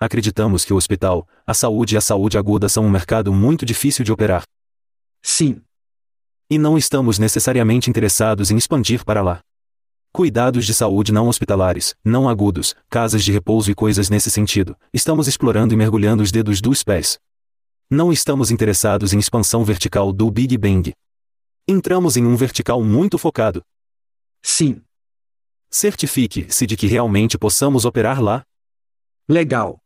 Acreditamos 0.00 0.64
que 0.64 0.72
o 0.72 0.76
hospital, 0.76 1.26
a 1.46 1.52
saúde 1.52 1.94
e 1.94 1.98
a 1.98 2.00
saúde 2.00 2.38
aguda 2.38 2.68
são 2.68 2.84
um 2.84 2.90
mercado 2.90 3.32
muito 3.32 3.66
difícil 3.66 4.04
de 4.04 4.12
operar, 4.12 4.42
Sim. 5.22 5.60
e 6.50 6.58
não 6.58 6.78
estamos 6.78 7.18
necessariamente 7.18 7.90
interessados 7.90 8.50
em 8.50 8.56
expandir 8.56 9.04
para 9.04 9.22
lá. 9.22 9.40
Cuidados 10.12 10.64
de 10.66 10.74
saúde 10.74 11.12
não 11.12 11.28
hospitalares, 11.28 11.94
não 12.04 12.28
agudos, 12.28 12.74
casas 12.88 13.22
de 13.22 13.30
repouso 13.30 13.70
e 13.70 13.74
coisas 13.74 14.08
nesse 14.10 14.30
sentido, 14.30 14.76
estamos 14.92 15.28
explorando 15.28 15.74
e 15.74 15.76
mergulhando 15.76 16.22
os 16.22 16.32
dedos 16.32 16.60
dos 16.60 16.82
pés. 16.82 17.18
Não 17.90 18.12
estamos 18.12 18.50
interessados 18.50 19.12
em 19.12 19.18
expansão 19.18 19.64
vertical 19.64 20.12
do 20.12 20.30
Big 20.30 20.56
Bang. 20.58 20.92
Entramos 21.66 22.16
em 22.16 22.24
um 22.24 22.36
vertical 22.36 22.82
muito 22.82 23.16
focado. 23.18 23.62
Sim. 24.42 24.82
Certifique-se 25.70 26.66
de 26.66 26.76
que 26.76 26.86
realmente 26.86 27.38
possamos 27.38 27.84
operar 27.84 28.22
lá. 28.22 28.42
Legal. 29.28 29.78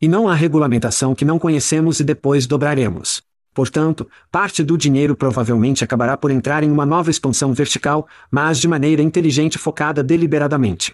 E 0.00 0.08
não 0.08 0.28
há 0.28 0.34
regulamentação 0.34 1.14
que 1.14 1.24
não 1.24 1.38
conhecemos 1.38 2.00
e 2.00 2.04
depois 2.04 2.46
dobraremos. 2.46 3.22
Portanto, 3.54 4.10
parte 4.32 4.64
do 4.64 4.76
dinheiro 4.76 5.14
provavelmente 5.14 5.84
acabará 5.84 6.16
por 6.16 6.32
entrar 6.32 6.64
em 6.64 6.70
uma 6.70 6.84
nova 6.84 7.10
expansão 7.10 7.54
vertical, 7.54 8.06
mas 8.28 8.58
de 8.58 8.66
maneira 8.66 9.00
inteligente 9.00 9.56
focada 9.58 10.02
deliberadamente. 10.02 10.92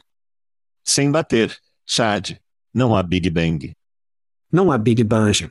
Sem 0.85 1.11
bater, 1.11 1.57
Chad. 1.87 2.37
Não 2.73 2.94
há 2.94 3.03
Big 3.03 3.31
Bang. 3.31 3.73
Não 4.53 4.70
há 4.70 4.77
Big 4.77 5.03
Bang. 5.03 5.51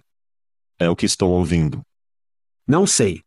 É 0.78 0.88
o 0.88 0.96
que 0.96 1.06
estou 1.06 1.32
ouvindo. 1.32 1.82
Não 2.68 2.86
sei. 2.86 3.24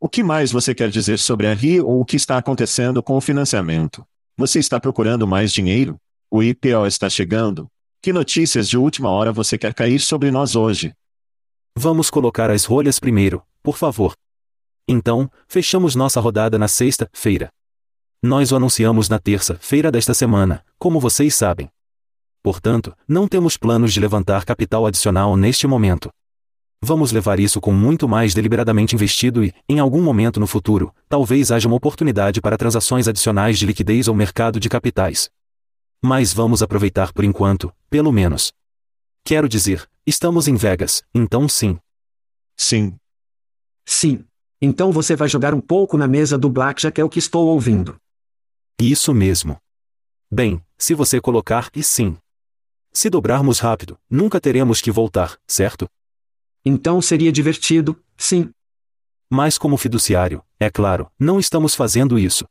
O 0.00 0.08
que 0.08 0.22
mais 0.22 0.50
você 0.50 0.74
quer 0.74 0.88
dizer 0.88 1.18
sobre 1.18 1.46
a 1.46 1.52
RI 1.52 1.80
ou 1.80 2.00
o 2.00 2.04
que 2.04 2.16
está 2.16 2.38
acontecendo 2.38 3.02
com 3.02 3.16
o 3.16 3.20
financiamento? 3.20 4.04
Você 4.36 4.58
está 4.58 4.80
procurando 4.80 5.26
mais 5.26 5.52
dinheiro? 5.52 5.96
O 6.30 6.42
IPO 6.42 6.86
está 6.86 7.08
chegando? 7.08 7.68
Que 8.02 8.12
notícias 8.12 8.68
de 8.68 8.76
última 8.76 9.10
hora 9.10 9.32
você 9.32 9.56
quer 9.56 9.72
cair 9.74 10.00
sobre 10.00 10.30
nós 10.30 10.56
hoje? 10.56 10.94
Vamos 11.76 12.08
colocar 12.08 12.52
as 12.52 12.64
rolhas 12.64 13.00
primeiro, 13.00 13.42
por 13.60 13.76
favor. 13.76 14.14
Então, 14.86 15.28
fechamos 15.48 15.96
nossa 15.96 16.20
rodada 16.20 16.56
na 16.56 16.68
sexta-feira. 16.68 17.50
Nós 18.22 18.52
o 18.52 18.56
anunciamos 18.56 19.08
na 19.08 19.18
terça-feira 19.18 19.90
desta 19.90 20.14
semana, 20.14 20.64
como 20.78 21.00
vocês 21.00 21.34
sabem. 21.34 21.68
Portanto, 22.44 22.96
não 23.08 23.26
temos 23.26 23.56
planos 23.56 23.92
de 23.92 23.98
levantar 23.98 24.44
capital 24.44 24.86
adicional 24.86 25.36
neste 25.36 25.66
momento. 25.66 26.10
Vamos 26.80 27.10
levar 27.10 27.40
isso 27.40 27.60
com 27.60 27.72
muito 27.72 28.06
mais 28.06 28.34
deliberadamente 28.34 28.94
investido 28.94 29.44
e, 29.44 29.52
em 29.68 29.80
algum 29.80 30.00
momento 30.00 30.38
no 30.38 30.46
futuro, 30.46 30.94
talvez 31.08 31.50
haja 31.50 31.66
uma 31.66 31.76
oportunidade 31.76 32.40
para 32.40 32.56
transações 32.56 33.08
adicionais 33.08 33.58
de 33.58 33.66
liquidez 33.66 34.06
ou 34.06 34.14
mercado 34.14 34.60
de 34.60 34.68
capitais. 34.68 35.28
Mas 36.00 36.32
vamos 36.32 36.62
aproveitar 36.62 37.12
por 37.12 37.24
enquanto, 37.24 37.72
pelo 37.90 38.12
menos. 38.12 38.52
Quero 39.24 39.48
dizer, 39.48 39.88
estamos 40.06 40.48
em 40.48 40.56
Vegas, 40.56 41.02
então 41.14 41.48
sim. 41.48 41.78
Sim. 42.56 42.96
Sim. 43.86 44.24
Então 44.60 44.92
você 44.92 45.16
vai 45.16 45.28
jogar 45.28 45.54
um 45.54 45.60
pouco 45.60 45.96
na 45.96 46.06
mesa 46.06 46.38
do 46.38 46.48
Blackjack 46.48 47.00
é 47.00 47.04
o 47.04 47.08
que 47.08 47.18
estou 47.18 47.46
ouvindo. 47.48 47.96
Isso 48.80 49.12
mesmo. 49.14 49.58
Bem, 50.30 50.62
se 50.76 50.94
você 50.94 51.20
colocar 51.20 51.68
e 51.74 51.82
sim. 51.82 52.16
Se 52.92 53.10
dobrarmos 53.10 53.58
rápido, 53.58 53.98
nunca 54.08 54.40
teremos 54.40 54.80
que 54.80 54.90
voltar, 54.90 55.38
certo? 55.46 55.88
Então 56.64 57.02
seria 57.02 57.32
divertido, 57.32 58.00
sim. 58.16 58.50
Mas 59.30 59.58
como 59.58 59.76
fiduciário, 59.76 60.42
é 60.58 60.70
claro, 60.70 61.10
não 61.18 61.38
estamos 61.40 61.74
fazendo 61.74 62.18
isso. 62.18 62.44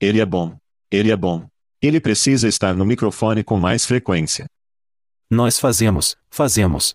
Ele 0.00 0.20
é 0.20 0.26
bom. 0.26 0.56
Ele 0.90 1.10
é 1.10 1.16
bom. 1.16 1.48
Ele 1.80 2.00
precisa 2.00 2.46
estar 2.46 2.74
no 2.74 2.84
microfone 2.84 3.42
com 3.42 3.58
mais 3.58 3.84
frequência. 3.84 4.46
Nós 5.30 5.58
fazemos, 5.58 6.16
fazemos. 6.30 6.94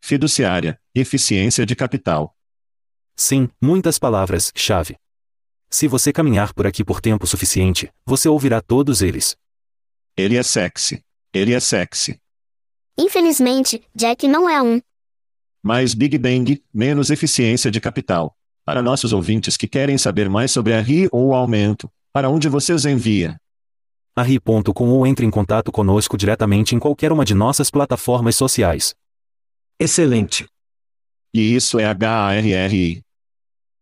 Fiduciária, 0.00 0.80
eficiência 0.94 1.64
de 1.64 1.74
capital. 1.74 2.36
Sim, 3.16 3.48
muitas 3.60 3.98
palavras-chave. 3.98 4.96
Se 5.70 5.88
você 5.88 6.12
caminhar 6.12 6.54
por 6.54 6.66
aqui 6.66 6.84
por 6.84 7.00
tempo 7.00 7.26
suficiente, 7.26 7.92
você 8.06 8.28
ouvirá 8.28 8.60
todos 8.60 9.02
eles. 9.02 9.36
Ele 10.16 10.36
é 10.36 10.42
sexy. 10.42 11.04
Ele 11.32 11.52
é 11.52 11.60
sexy. 11.60 12.20
Infelizmente, 12.96 13.82
Jack 13.94 14.26
não 14.26 14.48
é 14.48 14.62
um. 14.62 14.80
Mais 15.62 15.94
Big 15.94 16.16
Bang, 16.18 16.62
menos 16.72 17.10
eficiência 17.10 17.70
de 17.70 17.80
capital. 17.80 18.36
Para 18.64 18.82
nossos 18.82 19.12
ouvintes 19.12 19.56
que 19.56 19.66
querem 19.66 19.96
saber 19.98 20.28
mais 20.28 20.50
sobre 20.50 20.74
a 20.74 20.80
RI 20.80 21.08
ou 21.10 21.28
o 21.28 21.34
aumento, 21.34 21.90
para 22.12 22.28
onde 22.28 22.48
você 22.48 22.72
os 22.72 22.84
envia? 22.84 23.40
A 24.18 24.22
RI.com 24.22 24.88
ou 24.88 25.06
entre 25.06 25.24
em 25.24 25.30
contato 25.30 25.70
conosco 25.70 26.16
diretamente 26.16 26.74
em 26.74 26.78
qualquer 26.78 27.12
uma 27.12 27.24
de 27.24 27.34
nossas 27.34 27.70
plataformas 27.70 28.34
sociais. 28.34 28.94
Excelente. 29.78 30.46
E 31.32 31.54
isso 31.54 31.78
é 31.78 31.84
H-A-R-R-I. 31.84 33.00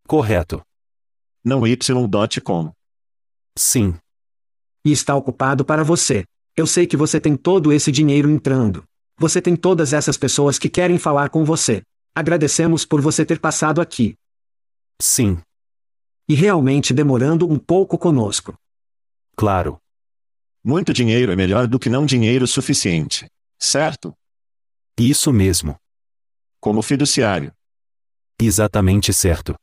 Correto. 0.07 0.61
Não 1.43 1.67
Y.com. 1.67 2.71
Sim. 3.57 3.95
E 4.85 4.93
está 4.93 5.17
ocupado 5.17 5.65
para 5.65 5.83
você. 5.83 6.25
Eu 6.55 6.67
sei 6.67 6.87
que 6.87 6.97
você 6.97 7.19
tem 7.19 7.35
todo 7.35 7.73
esse 7.73 7.91
dinheiro 7.91 8.31
entrando. 8.31 8.85
Você 9.19 9.41
tem 9.41 9.57
todas 9.57 9.95
essas 9.95 10.19
pessoas 10.19 10.59
que 10.59 10.69
querem 10.69 10.99
falar 10.99 11.31
com 11.31 11.45
você. 11.45 11.83
Agradecemos 12.15 12.85
por 12.85 13.01
você 13.01 13.25
ter 13.25 13.41
passado 13.41 13.81
aqui. 13.81 14.15
Sim. 15.01 15.39
E 16.29 16.35
realmente 16.35 16.93
demorando 16.93 17.51
um 17.51 17.59
pouco 17.59 17.97
conosco. 17.97 18.55
Claro. 19.35 19.79
Muito 20.69 20.93
dinheiro 20.93 21.31
é 21.31 21.37
melhor 21.37 21.69
do 21.69 21.79
que 21.79 21.89
não 21.89 22.05
dinheiro 22.05 22.45
suficiente. 22.45 23.31
Certo? 23.57 24.13
Isso 24.99 25.33
mesmo. 25.33 25.79
Como 26.59 26.83
fiduciário. 26.83 27.55
Exatamente 28.37 29.13
certo. 29.13 29.55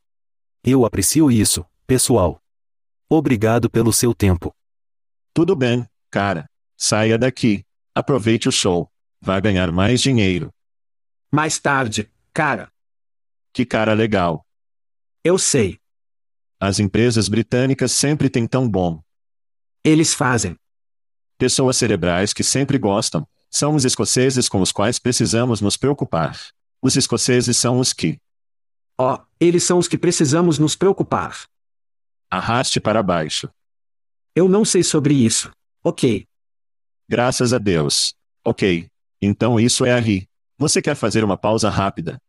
Eu 0.63 0.85
aprecio 0.85 1.29
isso, 1.29 1.65
pessoal. 1.85 2.41
Obrigado 3.09 3.69
pelo 3.69 3.91
seu 3.91 4.15
tempo. 4.15 4.55
Tudo 5.33 5.57
bem, 5.57 5.85
cara. 6.09 6.49
Saia 6.77 7.17
daqui. 7.17 7.65
Aproveite 7.93 8.47
o 8.47 8.51
show. 8.51 8.89
Vai 9.19 9.41
ganhar 9.41 9.73
mais 9.73 10.01
dinheiro. 10.01 10.53
Mais 11.29 11.59
tarde, 11.59 12.09
cara. 12.33 12.71
Que 13.51 13.65
cara 13.65 13.93
legal. 13.93 14.45
Eu 15.21 15.37
sei. 15.37 15.81
As 16.57 16.79
empresas 16.79 17.27
britânicas 17.27 17.91
sempre 17.91 18.29
têm 18.29 18.47
tão 18.47 18.69
bom. 18.69 19.03
Eles 19.83 20.13
fazem. 20.13 20.57
Pessoas 21.37 21.77
cerebrais 21.77 22.33
que 22.33 22.43
sempre 22.43 22.77
gostam, 22.77 23.27
são 23.49 23.75
os 23.75 23.85
escoceses 23.85 24.49
com 24.49 24.61
os 24.61 24.71
quais 24.71 24.97
precisamos 24.97 25.61
nos 25.61 25.77
preocupar. 25.77 26.39
Os 26.81 26.95
escoceses 26.95 27.57
são 27.57 27.79
os 27.79 27.93
que. 27.93 28.19
Ó, 28.97 29.15
oh, 29.15 29.25
eles 29.39 29.63
são 29.63 29.77
os 29.77 29.87
que 29.87 29.97
precisamos 29.97 30.57
nos 30.57 30.75
preocupar. 30.75 31.45
Arraste 32.29 32.79
para 32.79 33.03
baixo. 33.03 33.49
Eu 34.35 34.49
não 34.49 34.65
sei 34.65 34.83
sobre 34.83 35.13
isso. 35.13 35.51
Ok. 35.83 36.25
Graças 37.07 37.53
a 37.53 37.57
Deus. 37.57 38.13
Ok. 38.43 38.87
Então 39.21 39.59
isso 39.59 39.85
é 39.85 39.93
a 39.93 39.99
ri. 39.99 40.27
Você 40.57 40.81
quer 40.81 40.95
fazer 40.95 41.23
uma 41.23 41.37
pausa 41.37 41.69
rápida? 41.69 42.19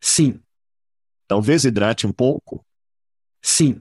Sim. 0.00 0.40
Talvez 1.28 1.64
hidrate 1.64 2.06
um 2.06 2.12
pouco? 2.12 2.64
Sim. 3.42 3.80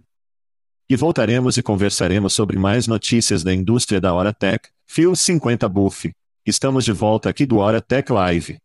E 0.88 0.96
voltaremos 0.96 1.58
e 1.58 1.64
conversaremos 1.64 2.34
sobre 2.34 2.60
mais 2.60 2.86
notícias 2.86 3.44
da 3.44 3.52
indústria 3.52 4.00
da 4.00 4.14
Hora 4.14 4.32
Tech, 4.32 4.70
Fio 4.86 5.16
50 5.16 5.68
Buff. 5.68 6.12
Estamos 6.46 6.86
de 6.86 6.92
volta 6.92 7.28
aqui 7.28 7.44
do 7.44 7.58
Hora 7.58 7.82
Tech 7.82 8.12
Live. 8.12 8.60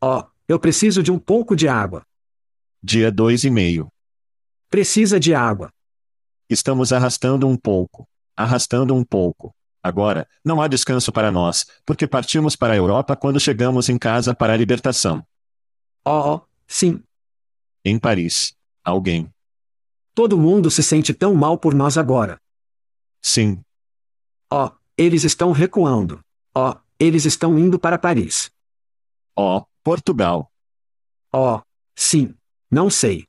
Ó, 0.00 0.20
oh, 0.20 0.30
eu 0.48 0.58
preciso 0.58 1.02
de 1.02 1.12
um 1.12 1.18
pouco 1.18 1.54
de 1.54 1.68
água. 1.68 2.02
Dia 2.82 3.12
dois 3.12 3.44
e 3.44 3.50
meio. 3.50 3.88
Precisa 4.70 5.20
de 5.20 5.34
água. 5.34 5.70
Estamos 6.48 6.94
arrastando 6.94 7.46
um 7.46 7.58
pouco. 7.58 8.08
Arrastando 8.34 8.94
um 8.94 9.04
pouco. 9.04 9.54
Agora, 9.82 10.26
não 10.42 10.62
há 10.62 10.66
descanso 10.66 11.12
para 11.12 11.30
nós, 11.30 11.66
porque 11.84 12.06
partimos 12.06 12.56
para 12.56 12.72
a 12.72 12.76
Europa 12.76 13.14
quando 13.14 13.38
chegamos 13.38 13.90
em 13.90 13.98
casa 13.98 14.34
para 14.34 14.54
a 14.54 14.56
libertação. 14.56 15.22
Oh, 16.06 16.40
sim. 16.66 17.02
Em 17.84 17.98
Paris. 17.98 18.54
Alguém. 18.82 19.33
Todo 20.14 20.38
mundo 20.38 20.70
se 20.70 20.82
sente 20.82 21.12
tão 21.12 21.34
mal 21.34 21.58
por 21.58 21.74
nós 21.74 21.98
agora. 21.98 22.40
Sim. 23.20 23.60
Oh, 24.52 24.70
eles 24.96 25.24
estão 25.24 25.50
recuando. 25.50 26.20
Oh, 26.56 26.74
eles 26.98 27.24
estão 27.24 27.58
indo 27.58 27.78
para 27.78 27.98
Paris. 27.98 28.50
Oh, 29.36 29.64
Portugal. 29.82 30.48
Oh, 31.32 31.60
sim. 31.96 32.32
Não 32.70 32.88
sei. 32.88 33.26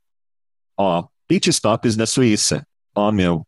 Oh, 0.78 1.08
pit 1.26 1.50
stops 1.50 1.96
da 1.96 2.06
Suíça. 2.06 2.64
Oh 2.94 3.10
meu. 3.10 3.44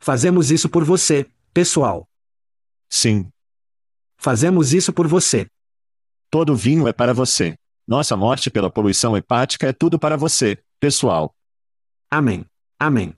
Fazemos 0.00 0.50
isso 0.50 0.68
por 0.68 0.84
você, 0.84 1.30
pessoal. 1.54 2.08
Sim. 2.90 3.30
Fazemos 4.16 4.72
isso 4.72 4.92
por 4.92 5.06
você. 5.06 5.46
Todo 6.30 6.56
vinho 6.56 6.88
é 6.88 6.92
para 6.92 7.14
você. 7.14 7.56
Nossa 7.86 8.16
morte 8.16 8.50
pela 8.50 8.70
poluição 8.70 9.16
hepática 9.16 9.68
é 9.68 9.72
tudo 9.72 9.98
para 9.98 10.16
você, 10.16 10.60
pessoal. 10.80 11.32
Amém. 12.10 12.44
Amém. 12.78 13.14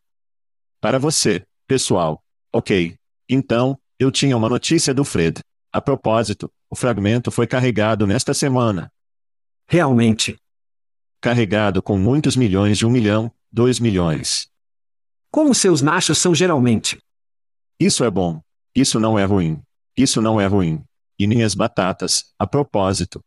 Para 0.80 0.98
você, 0.98 1.44
pessoal. 1.66 2.22
Ok. 2.52 2.96
Então, 3.28 3.78
eu 3.98 4.10
tinha 4.10 4.36
uma 4.36 4.48
notícia 4.48 4.92
do 4.92 5.04
Fred. 5.04 5.40
A 5.72 5.80
propósito, 5.80 6.50
o 6.68 6.74
fragmento 6.74 7.30
foi 7.30 7.46
carregado 7.46 8.06
nesta 8.06 8.34
semana. 8.34 8.90
Realmente. 9.68 10.36
Carregado 11.20 11.82
com 11.82 11.98
muitos 11.98 12.34
milhões 12.34 12.78
de 12.78 12.86
um 12.86 12.90
milhão, 12.90 13.30
dois 13.52 13.78
milhões. 13.78 14.48
Como 15.30 15.54
seus 15.54 15.80
nachos 15.82 16.18
são 16.18 16.34
geralmente. 16.34 16.98
Isso 17.78 18.02
é 18.02 18.10
bom. 18.10 18.40
Isso 18.74 18.98
não 18.98 19.18
é 19.18 19.24
ruim. 19.24 19.62
Isso 19.96 20.20
não 20.20 20.40
é 20.40 20.46
ruim. 20.46 20.82
E 21.18 21.26
nem 21.26 21.44
as 21.44 21.54
batatas, 21.54 22.32
a 22.38 22.46
propósito. 22.46 23.22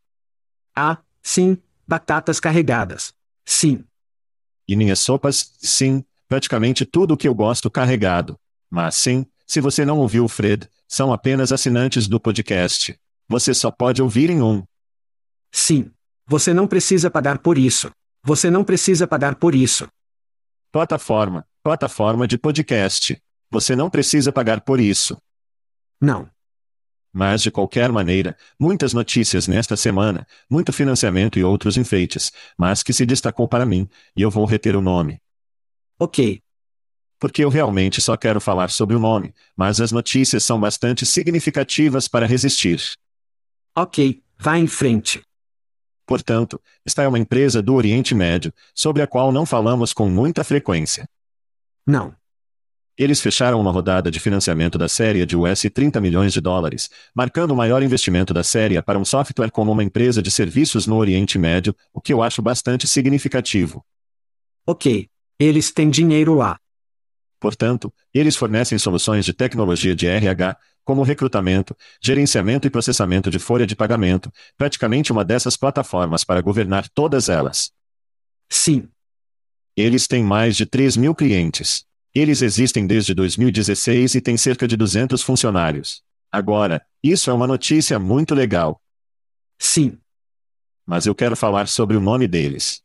Ah, 0.76 0.98
sim, 1.22 1.58
batatas 1.88 2.40
carregadas. 2.40 3.14
Sim. 3.46 3.86
E 4.68 4.76
nem 4.76 4.92
as 4.92 5.00
sopas, 5.00 5.54
sim, 5.60 6.04
praticamente 6.28 6.86
tudo 6.86 7.14
o 7.14 7.18
que 7.18 7.28
eu 7.28 7.36
gosto 7.36 7.70
carregado. 7.70 8.38
Mas 8.70 8.96
sim, 8.96 9.26
se 9.46 9.62
você 9.62 9.86
não 9.86 10.00
ouviu 10.00 10.26
o 10.26 10.30
Fred, 10.30 10.68
são 10.88 11.12
apenas 11.12 11.52
assinantes 11.52 12.08
do 12.08 12.20
podcast. 12.20 12.98
Você 13.28 13.54
só 13.54 13.72
pode 13.72 14.02
ouvir 14.02 14.30
em 14.30 14.42
um. 14.42 14.64
Sim. 15.52 15.92
Você 16.26 16.54
não 16.54 16.68
precisa 16.68 17.12
pagar 17.12 17.40
por 17.40 17.58
isso. 17.58 17.92
Você 18.24 18.50
não 18.50 18.64
precisa 18.64 19.06
pagar 19.06 19.36
por 19.36 19.54
isso. 19.54 19.88
Plataforma, 20.72 21.46
plataforma 21.62 22.28
de 22.28 22.38
podcast. 22.38 23.22
Você 23.52 23.76
não 23.76 23.90
precisa 23.90 24.32
pagar 24.32 24.62
por 24.62 24.80
isso. 24.80 25.18
Não. 26.02 26.30
Mas 27.14 27.44
de 27.44 27.52
qualquer 27.52 27.92
maneira, 27.92 28.36
muitas 28.60 28.92
notícias 28.92 29.48
nesta 29.48 29.78
semana, 29.78 30.26
muito 30.50 30.74
financiamento 30.74 31.38
e 31.38 31.44
outros 31.44 31.78
enfeites, 31.78 32.32
mas 32.58 32.82
que 32.82 32.92
se 32.92 33.06
destacou 33.06 33.48
para 33.48 33.68
mim, 33.68 33.88
e 34.18 34.24
eu 34.24 34.32
vou 34.32 34.46
reter 34.46 34.76
o 34.76 34.82
nome. 34.82 35.22
Ok. 36.00 36.42
Porque 37.20 37.44
eu 37.44 37.50
realmente 37.50 38.02
só 38.02 38.18
quero 38.18 38.42
falar 38.42 38.72
sobre 38.72 38.96
o 38.96 39.00
nome, 39.00 39.32
mas 39.56 39.80
as 39.80 39.92
notícias 39.92 40.44
são 40.44 40.60
bastante 40.60 41.06
significativas 41.06 42.08
para 42.08 42.26
resistir. 42.26 42.82
Ok, 43.76 44.22
vá 44.40 44.58
em 44.58 44.68
frente. 44.68 45.22
Portanto, 46.06 46.60
esta 46.84 47.04
é 47.04 47.08
uma 47.08 47.20
empresa 47.20 47.62
do 47.62 47.76
Oriente 47.76 48.14
Médio, 48.14 48.52
sobre 48.74 49.02
a 49.02 49.08
qual 49.08 49.32
não 49.32 49.46
falamos 49.46 49.94
com 49.94 50.10
muita 50.10 50.44
frequência. 50.44 51.08
Não. 51.86 52.16
Eles 52.96 53.20
fecharam 53.20 53.60
uma 53.60 53.72
rodada 53.72 54.12
de 54.12 54.20
financiamento 54.20 54.78
da 54.78 54.88
série 54.88 55.26
de 55.26 55.36
US 55.36 55.64
30 55.74 56.00
milhões 56.00 56.32
de 56.32 56.40
dólares, 56.40 56.90
marcando 57.14 57.52
o 57.52 57.56
maior 57.56 57.82
investimento 57.82 58.34
da 58.34 58.44
série 58.44 58.80
para 58.84 59.00
um 59.00 59.06
software 59.06 59.50
como 59.50 59.72
uma 59.72 59.84
empresa 59.84 60.22
de 60.22 60.30
serviços 60.30 60.86
no 60.86 60.98
Oriente 60.98 61.40
Médio, 61.40 61.76
o 61.92 62.00
que 62.00 62.14
eu 62.14 62.22
acho 62.22 62.42
bastante 62.42 62.86
significativo. 62.86 63.84
Ok. 64.66 65.10
Eles 65.40 65.72
têm 65.72 65.90
dinheiro 65.90 66.36
lá. 66.36 66.60
Portanto, 67.40 67.92
eles 68.14 68.36
fornecem 68.36 68.78
soluções 68.78 69.26
de 69.26 69.34
tecnologia 69.34 69.96
de 69.96 70.06
RH, 70.08 70.56
como 70.86 71.02
recrutamento, 71.02 71.76
gerenciamento 72.00 72.68
e 72.68 72.70
processamento 72.70 73.32
de 73.32 73.40
folha 73.40 73.66
de 73.66 73.76
pagamento, 73.76 74.32
praticamente 74.56 75.12
uma 75.12 75.26
dessas 75.26 75.58
plataformas 75.58 76.24
para 76.24 76.42
governar 76.42 76.88
todas 76.90 77.28
elas. 77.28 77.72
Sim. 78.48 78.88
Eles 79.76 80.08
têm 80.08 80.24
mais 80.24 80.56
de 80.56 80.68
3 80.68 80.96
mil 80.96 81.16
clientes. 81.16 81.86
Eles 82.14 82.42
existem 82.42 82.86
desde 82.86 83.14
2016 83.14 84.16
e 84.16 84.22
têm 84.22 84.38
cerca 84.38 84.68
de 84.68 84.78
200 84.78 85.22
funcionários. 85.22 86.04
Agora, 86.32 86.86
isso 87.02 87.30
é 87.30 87.34
uma 87.34 87.48
notícia 87.48 87.98
muito 87.98 88.36
legal. 88.36 88.80
Sim. 89.60 90.00
Mas 90.86 91.06
eu 91.06 91.16
quero 91.16 91.36
falar 91.36 91.68
sobre 91.68 91.96
o 91.96 92.02
nome 92.02 92.28
deles. 92.28 92.84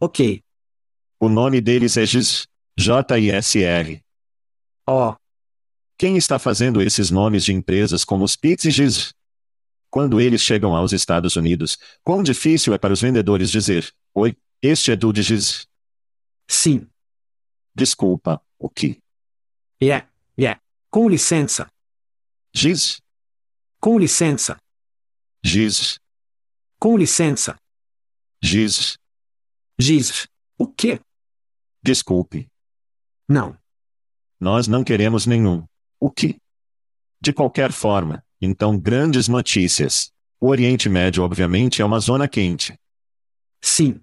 Ok. 0.00 0.42
O 1.18 1.28
nome 1.28 1.60
deles 1.60 1.96
é 1.96 2.04
GIS. 2.04 2.46
J-I-S-R. 2.76 4.02
Oh, 4.86 5.14
Quem 5.96 6.16
está 6.16 6.38
fazendo 6.38 6.82
esses 6.82 7.10
nomes 7.10 7.44
de 7.44 7.52
empresas 7.52 8.04
como 8.04 8.24
os 8.24 8.36
Pix 8.36 8.64
e 8.64 8.70
GIS? 8.70 9.14
Quando 9.90 10.20
eles 10.20 10.42
chegam 10.42 10.74
aos 10.74 10.92
Estados 10.92 11.36
Unidos, 11.36 11.78
quão 12.02 12.22
difícil 12.22 12.74
é 12.74 12.78
para 12.78 12.92
os 12.92 13.00
vendedores 13.00 13.50
dizer: 13.50 13.92
Oi, 14.12 14.36
este 14.60 14.90
é 14.90 14.96
do 14.96 15.12
de 15.12 15.22
GIS. 15.22 15.66
sim. 16.48 16.86
Desculpa, 17.74 18.40
o 18.58 18.68
que? 18.68 18.98
Yeah, 19.82 20.08
yeah. 20.38 20.60
Com 20.90 21.08
licença. 21.08 21.68
GIS? 22.54 23.00
Com 23.80 23.98
licença. 23.98 24.56
GIS? 25.44 25.98
Com 26.78 26.96
licença. 26.96 27.58
GIS? 28.42 28.96
Giz. 29.78 30.28
O 30.56 30.68
quê? 30.68 31.00
Desculpe. 31.82 32.46
Não. 33.28 33.58
Nós 34.38 34.68
não 34.68 34.84
queremos 34.84 35.26
nenhum. 35.26 35.66
O 35.98 36.10
que? 36.10 36.36
De 37.20 37.32
qualquer 37.32 37.72
forma, 37.72 38.24
então 38.40 38.78
grandes 38.78 39.26
notícias. 39.26 40.12
O 40.40 40.48
Oriente 40.48 40.88
Médio 40.88 41.24
obviamente 41.24 41.82
é 41.82 41.84
uma 41.84 41.98
zona 41.98 42.28
quente. 42.28 42.78
Sim. 43.60 44.00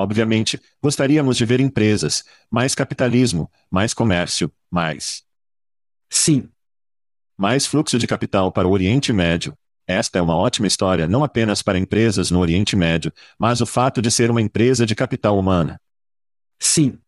Obviamente, 0.00 0.58
gostaríamos 0.82 1.36
de 1.36 1.44
ver 1.44 1.60
empresas, 1.60 2.24
mais 2.50 2.74
capitalismo, 2.74 3.50
mais 3.70 3.92
comércio, 3.92 4.50
mais. 4.70 5.22
Sim. 6.08 6.48
Mais 7.36 7.66
fluxo 7.66 7.98
de 7.98 8.06
capital 8.06 8.50
para 8.50 8.66
o 8.66 8.70
Oriente 8.70 9.12
Médio. 9.12 9.54
Esta 9.86 10.18
é 10.18 10.22
uma 10.22 10.36
ótima 10.36 10.66
história 10.66 11.06
não 11.06 11.22
apenas 11.22 11.62
para 11.62 11.78
empresas 11.78 12.30
no 12.30 12.38
Oriente 12.38 12.76
Médio, 12.76 13.12
mas 13.38 13.60
o 13.60 13.66
fato 13.66 14.00
de 14.00 14.10
ser 14.10 14.30
uma 14.30 14.40
empresa 14.40 14.86
de 14.86 14.94
capital 14.94 15.38
humana. 15.38 15.78
Sim. 16.58 16.98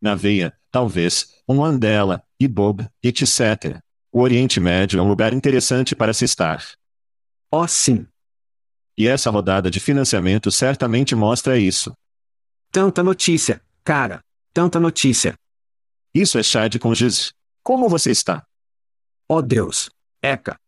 Na 0.00 0.14
veia, 0.14 0.56
talvez, 0.70 1.34
um 1.48 1.64
Andela, 1.64 2.22
Ibob, 2.38 2.86
etc. 3.02 3.80
O 4.12 4.20
Oriente 4.20 4.60
Médio 4.60 5.00
é 5.00 5.02
um 5.02 5.08
lugar 5.08 5.32
interessante 5.32 5.96
para 5.96 6.12
se 6.12 6.24
estar. 6.24 6.64
Oh, 7.50 7.66
sim. 7.66 8.06
E 8.96 9.08
essa 9.08 9.30
rodada 9.30 9.70
de 9.70 9.80
financiamento 9.80 10.50
certamente 10.52 11.14
mostra 11.16 11.58
isso. 11.58 11.92
Tanta 12.74 13.04
notícia, 13.04 13.62
cara. 13.84 14.20
Tanta 14.52 14.80
notícia. 14.80 15.38
Isso 16.12 16.38
é 16.38 16.42
Chad 16.42 16.76
com 16.80 16.92
Giz. 16.92 17.32
Como 17.62 17.88
você 17.88 18.10
está? 18.10 18.44
Oh 19.28 19.40
Deus. 19.40 19.88
Eca. 20.20 20.58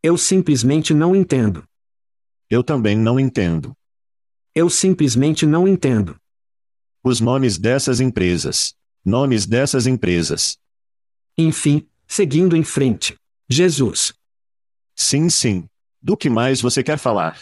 Eu 0.00 0.16
simplesmente 0.16 0.94
não 0.94 1.12
entendo. 1.16 1.64
Eu 2.48 2.62
também 2.62 2.96
não 2.96 3.18
entendo. 3.18 3.76
Eu 4.54 4.70
simplesmente 4.70 5.44
não 5.44 5.66
entendo. 5.66 6.16
Os 7.02 7.18
nomes 7.18 7.58
dessas 7.58 7.98
empresas. 7.98 8.72
Nomes 9.04 9.44
dessas 9.44 9.88
empresas. 9.88 10.56
Enfim, 11.36 11.84
seguindo 12.06 12.56
em 12.56 12.62
frente. 12.62 13.18
Jesus. 13.50 14.14
Sim, 14.94 15.28
sim. 15.28 15.68
Do 16.00 16.16
que 16.16 16.30
mais 16.30 16.60
você 16.60 16.80
quer 16.80 16.96
falar? 16.96 17.36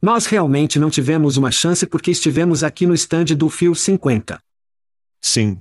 Nós 0.00 0.26
realmente 0.26 0.78
não 0.78 0.90
tivemos 0.90 1.36
uma 1.36 1.50
chance 1.50 1.86
porque 1.86 2.10
estivemos 2.10 2.62
aqui 2.62 2.86
no 2.86 2.94
stand 2.94 3.24
do 3.36 3.48
Fio 3.48 3.74
50, 3.74 4.38
Sim. 5.20 5.58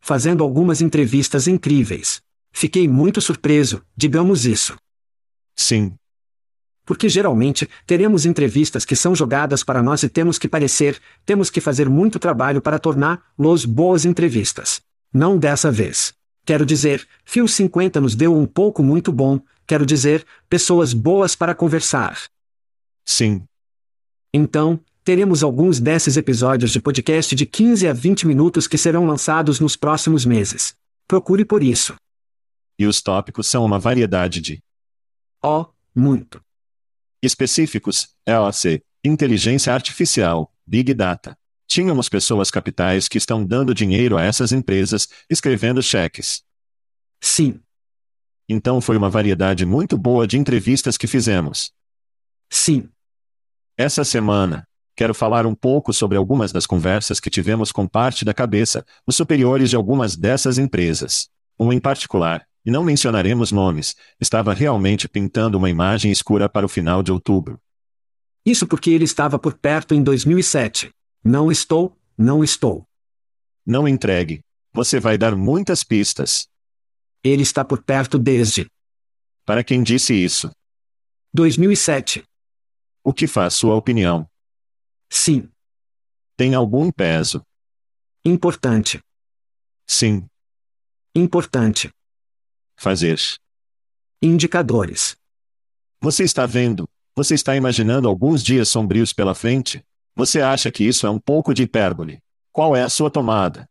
fazendo 0.00 0.44
algumas 0.44 0.80
entrevistas 0.82 1.48
incríveis. 1.48 2.20
Fiquei 2.52 2.86
muito 2.86 3.20
surpreso, 3.20 3.82
digamos 3.96 4.44
isso. 4.44 4.76
Sim. 5.56 5.94
Porque 6.84 7.08
geralmente, 7.08 7.68
teremos 7.86 8.24
entrevistas 8.24 8.84
que 8.84 8.96
são 8.96 9.14
jogadas 9.14 9.62
para 9.62 9.82
nós 9.82 10.02
e 10.02 10.08
temos 10.08 10.38
que 10.38 10.48
parecer, 10.48 11.00
temos 11.24 11.50
que 11.50 11.60
fazer 11.60 11.88
muito 11.88 12.18
trabalho 12.18 12.62
para 12.62 12.78
torná-los 12.78 13.64
boas 13.64 14.04
entrevistas. 14.04 14.80
Não 15.12 15.38
dessa 15.38 15.70
vez. 15.70 16.14
Quero 16.44 16.64
dizer, 16.64 17.06
Fio 17.24 17.46
50 17.46 18.00
nos 18.00 18.14
deu 18.14 18.34
um 18.34 18.46
pouco 18.46 18.82
muito 18.82 19.12
bom, 19.12 19.40
quero 19.66 19.84
dizer, 19.84 20.24
pessoas 20.48 20.94
boas 20.94 21.34
para 21.34 21.54
conversar. 21.54 22.18
Sim. 23.08 23.42
Então, 24.34 24.78
teremos 25.02 25.42
alguns 25.42 25.80
desses 25.80 26.18
episódios 26.18 26.70
de 26.70 26.78
podcast 26.78 27.34
de 27.34 27.46
15 27.46 27.88
a 27.88 27.94
20 27.94 28.26
minutos 28.26 28.68
que 28.68 28.76
serão 28.76 29.06
lançados 29.06 29.58
nos 29.60 29.76
próximos 29.76 30.26
meses. 30.26 30.76
Procure 31.08 31.42
por 31.42 31.62
isso. 31.62 31.96
E 32.78 32.84
os 32.84 33.00
tópicos 33.00 33.46
são 33.46 33.64
uma 33.64 33.78
variedade 33.78 34.42
de 34.42 34.62
Oh, 35.42 35.64
muito. 35.94 36.38
específicos, 37.22 38.14
EOC, 38.26 38.82
inteligência 39.02 39.72
artificial, 39.72 40.52
Big 40.66 40.92
Data. 40.92 41.34
Tínhamos 41.66 42.10
pessoas 42.10 42.50
capitais 42.50 43.08
que 43.08 43.16
estão 43.16 43.42
dando 43.42 43.72
dinheiro 43.74 44.18
a 44.18 44.22
essas 44.22 44.52
empresas, 44.52 45.08
escrevendo 45.30 45.82
cheques. 45.82 46.42
Sim, 47.22 47.60
Então 48.46 48.80
foi 48.82 48.96
uma 48.98 49.08
variedade 49.10 49.64
muito 49.64 49.96
boa 49.96 50.26
de 50.26 50.36
entrevistas 50.36 50.98
que 50.98 51.06
fizemos. 51.06 51.72
sim. 52.50 52.90
Essa 53.80 54.02
semana, 54.02 54.66
quero 54.96 55.14
falar 55.14 55.46
um 55.46 55.54
pouco 55.54 55.92
sobre 55.92 56.18
algumas 56.18 56.50
das 56.50 56.66
conversas 56.66 57.20
que 57.20 57.30
tivemos 57.30 57.70
com 57.70 57.86
parte 57.86 58.24
da 58.24 58.34
cabeça, 58.34 58.84
os 59.06 59.14
superiores 59.14 59.70
de 59.70 59.76
algumas 59.76 60.16
dessas 60.16 60.58
empresas. 60.58 61.28
Um 61.56 61.72
em 61.72 61.78
particular, 61.78 62.44
e 62.66 62.72
não 62.72 62.82
mencionaremos 62.82 63.52
nomes, 63.52 63.94
estava 64.20 64.52
realmente 64.52 65.08
pintando 65.08 65.56
uma 65.56 65.70
imagem 65.70 66.10
escura 66.10 66.48
para 66.48 66.66
o 66.66 66.68
final 66.68 67.04
de 67.04 67.12
outubro. 67.12 67.60
Isso 68.44 68.66
porque 68.66 68.90
ele 68.90 69.04
estava 69.04 69.38
por 69.38 69.54
perto 69.54 69.94
em 69.94 70.02
2007. 70.02 70.90
Não 71.22 71.48
estou, 71.48 71.96
não 72.18 72.42
estou. 72.42 72.84
Não 73.64 73.86
entregue. 73.86 74.40
Você 74.72 74.98
vai 74.98 75.16
dar 75.16 75.36
muitas 75.36 75.84
pistas. 75.84 76.48
Ele 77.22 77.42
está 77.44 77.64
por 77.64 77.80
perto 77.84 78.18
desde 78.18 78.66
Para 79.46 79.62
quem 79.62 79.84
disse 79.84 80.14
isso, 80.14 80.50
2007. 81.32 82.24
O 83.08 83.12
que 83.14 83.26
faz 83.26 83.54
sua 83.54 83.74
opinião? 83.74 84.28
Sim, 85.08 85.48
Tem 86.36 86.54
algum 86.54 86.92
peso? 86.92 87.42
importante, 88.22 89.00
Sim. 89.86 90.26
importante. 91.14 91.88
Fazer. 92.76 93.18
Indicadores. 94.20 95.16
Você 96.02 96.22
está 96.22 96.44
vendo? 96.44 96.86
Você 97.16 97.34
está 97.34 97.56
imaginando 97.56 98.06
alguns 98.06 98.42
dias 98.42 98.68
sombrios 98.68 99.14
pela 99.14 99.34
frente? 99.34 99.82
Você 100.14 100.42
acha 100.42 100.70
que 100.70 100.84
isso 100.84 101.06
é 101.06 101.10
um 101.10 101.18
pouco 101.18 101.54
de 101.54 101.62
hipérbole? 101.62 102.18
Qual 102.52 102.76
é 102.76 102.82
a 102.82 102.90
sua 102.90 103.10
tomada? 103.10 103.66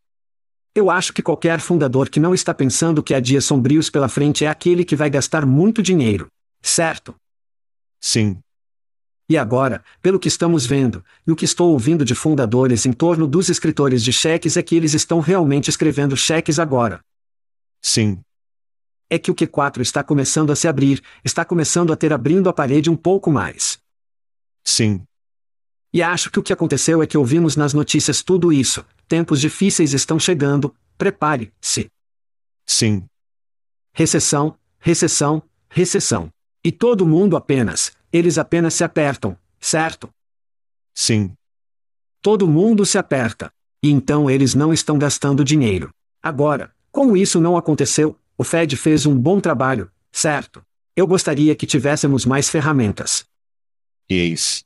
Eu 0.73 0.89
acho 0.89 1.13
que 1.13 1.21
qualquer 1.21 1.59
fundador 1.59 2.09
que 2.09 2.19
não 2.19 2.33
está 2.33 2.55
pensando 2.55 3.03
que 3.03 3.13
há 3.13 3.19
dias 3.19 3.45
sombrios 3.45 3.89
pela 3.89 4.09
frente 4.09 4.43
é 4.43 4.47
aquele 4.47 4.83
que 4.83 4.95
vai 4.95 5.09
gastar 5.11 5.45
muito 5.45 5.83
dinheiro. 5.83 6.27
Certo? 6.61 7.15
Sim. 8.01 8.39
E 9.29 9.37
agora, 9.37 9.83
pelo 10.01 10.19
que 10.19 10.29
estamos 10.29 10.65
vendo, 10.65 11.03
e 11.25 11.31
o 11.31 11.35
que 11.35 11.43
estou 11.43 11.71
ouvindo 11.71 12.05
de 12.05 12.15
fundadores 12.15 12.85
em 12.85 12.93
torno 12.93 13.27
dos 13.27 13.49
escritores 13.49 14.01
de 14.01 14.13
cheques 14.13 14.55
é 14.55 14.63
que 14.63 14.73
eles 14.73 14.93
estão 14.93 15.19
realmente 15.19 15.69
escrevendo 15.69 16.15
cheques 16.15 16.59
agora. 16.59 17.01
Sim. 17.81 18.21
É 19.09 19.19
que 19.19 19.29
o 19.29 19.35
Q4 19.35 19.81
está 19.81 20.01
começando 20.01 20.51
a 20.51 20.55
se 20.55 20.67
abrir, 20.67 21.03
está 21.25 21.43
começando 21.43 21.91
a 21.91 21.97
ter 21.97 22.13
abrindo 22.13 22.47
a 22.47 22.53
parede 22.53 22.89
um 22.89 22.95
pouco 22.95 23.29
mais. 23.29 23.77
Sim. 24.63 25.03
E 25.93 26.01
acho 26.01 26.29
que 26.31 26.39
o 26.39 26.43
que 26.43 26.53
aconteceu 26.53 27.01
é 27.01 27.07
que 27.07 27.17
ouvimos 27.17 27.57
nas 27.57 27.73
notícias 27.73 28.21
tudo 28.21 28.51
isso. 28.51 28.85
Tempos 29.07 29.41
difíceis 29.41 29.93
estão 29.93 30.19
chegando, 30.19 30.73
prepare-se. 30.97 31.89
Sim. 32.65 33.05
Recessão, 33.93 34.57
recessão, 34.79 35.43
recessão. 35.69 36.29
E 36.63 36.71
todo 36.71 37.07
mundo 37.07 37.37
apenas, 37.37 37.93
eles 38.17 38.37
apenas 38.37 38.73
se 38.73 38.83
apertam, 38.83 39.37
certo? 39.59 40.09
Sim. 40.93 41.33
Todo 42.21 42.47
mundo 42.47 42.85
se 42.85 42.97
aperta. 42.97 43.51
E 43.81 43.91
então 43.91 44.29
eles 44.29 44.55
não 44.55 44.73
estão 44.73 44.97
gastando 44.97 45.43
dinheiro. 45.43 45.91
Agora, 46.21 46.73
como 46.91 47.15
isso 47.15 47.39
não 47.39 47.55
aconteceu, 47.55 48.17
o 48.37 48.43
Fed 48.43 48.75
fez 48.75 49.05
um 49.05 49.15
bom 49.15 49.39
trabalho, 49.39 49.91
certo? 50.11 50.63
Eu 50.95 51.05
gostaria 51.05 51.55
que 51.55 51.67
tivéssemos 51.67 52.25
mais 52.25 52.49
ferramentas. 52.49 53.25
Eis. 54.09 54.65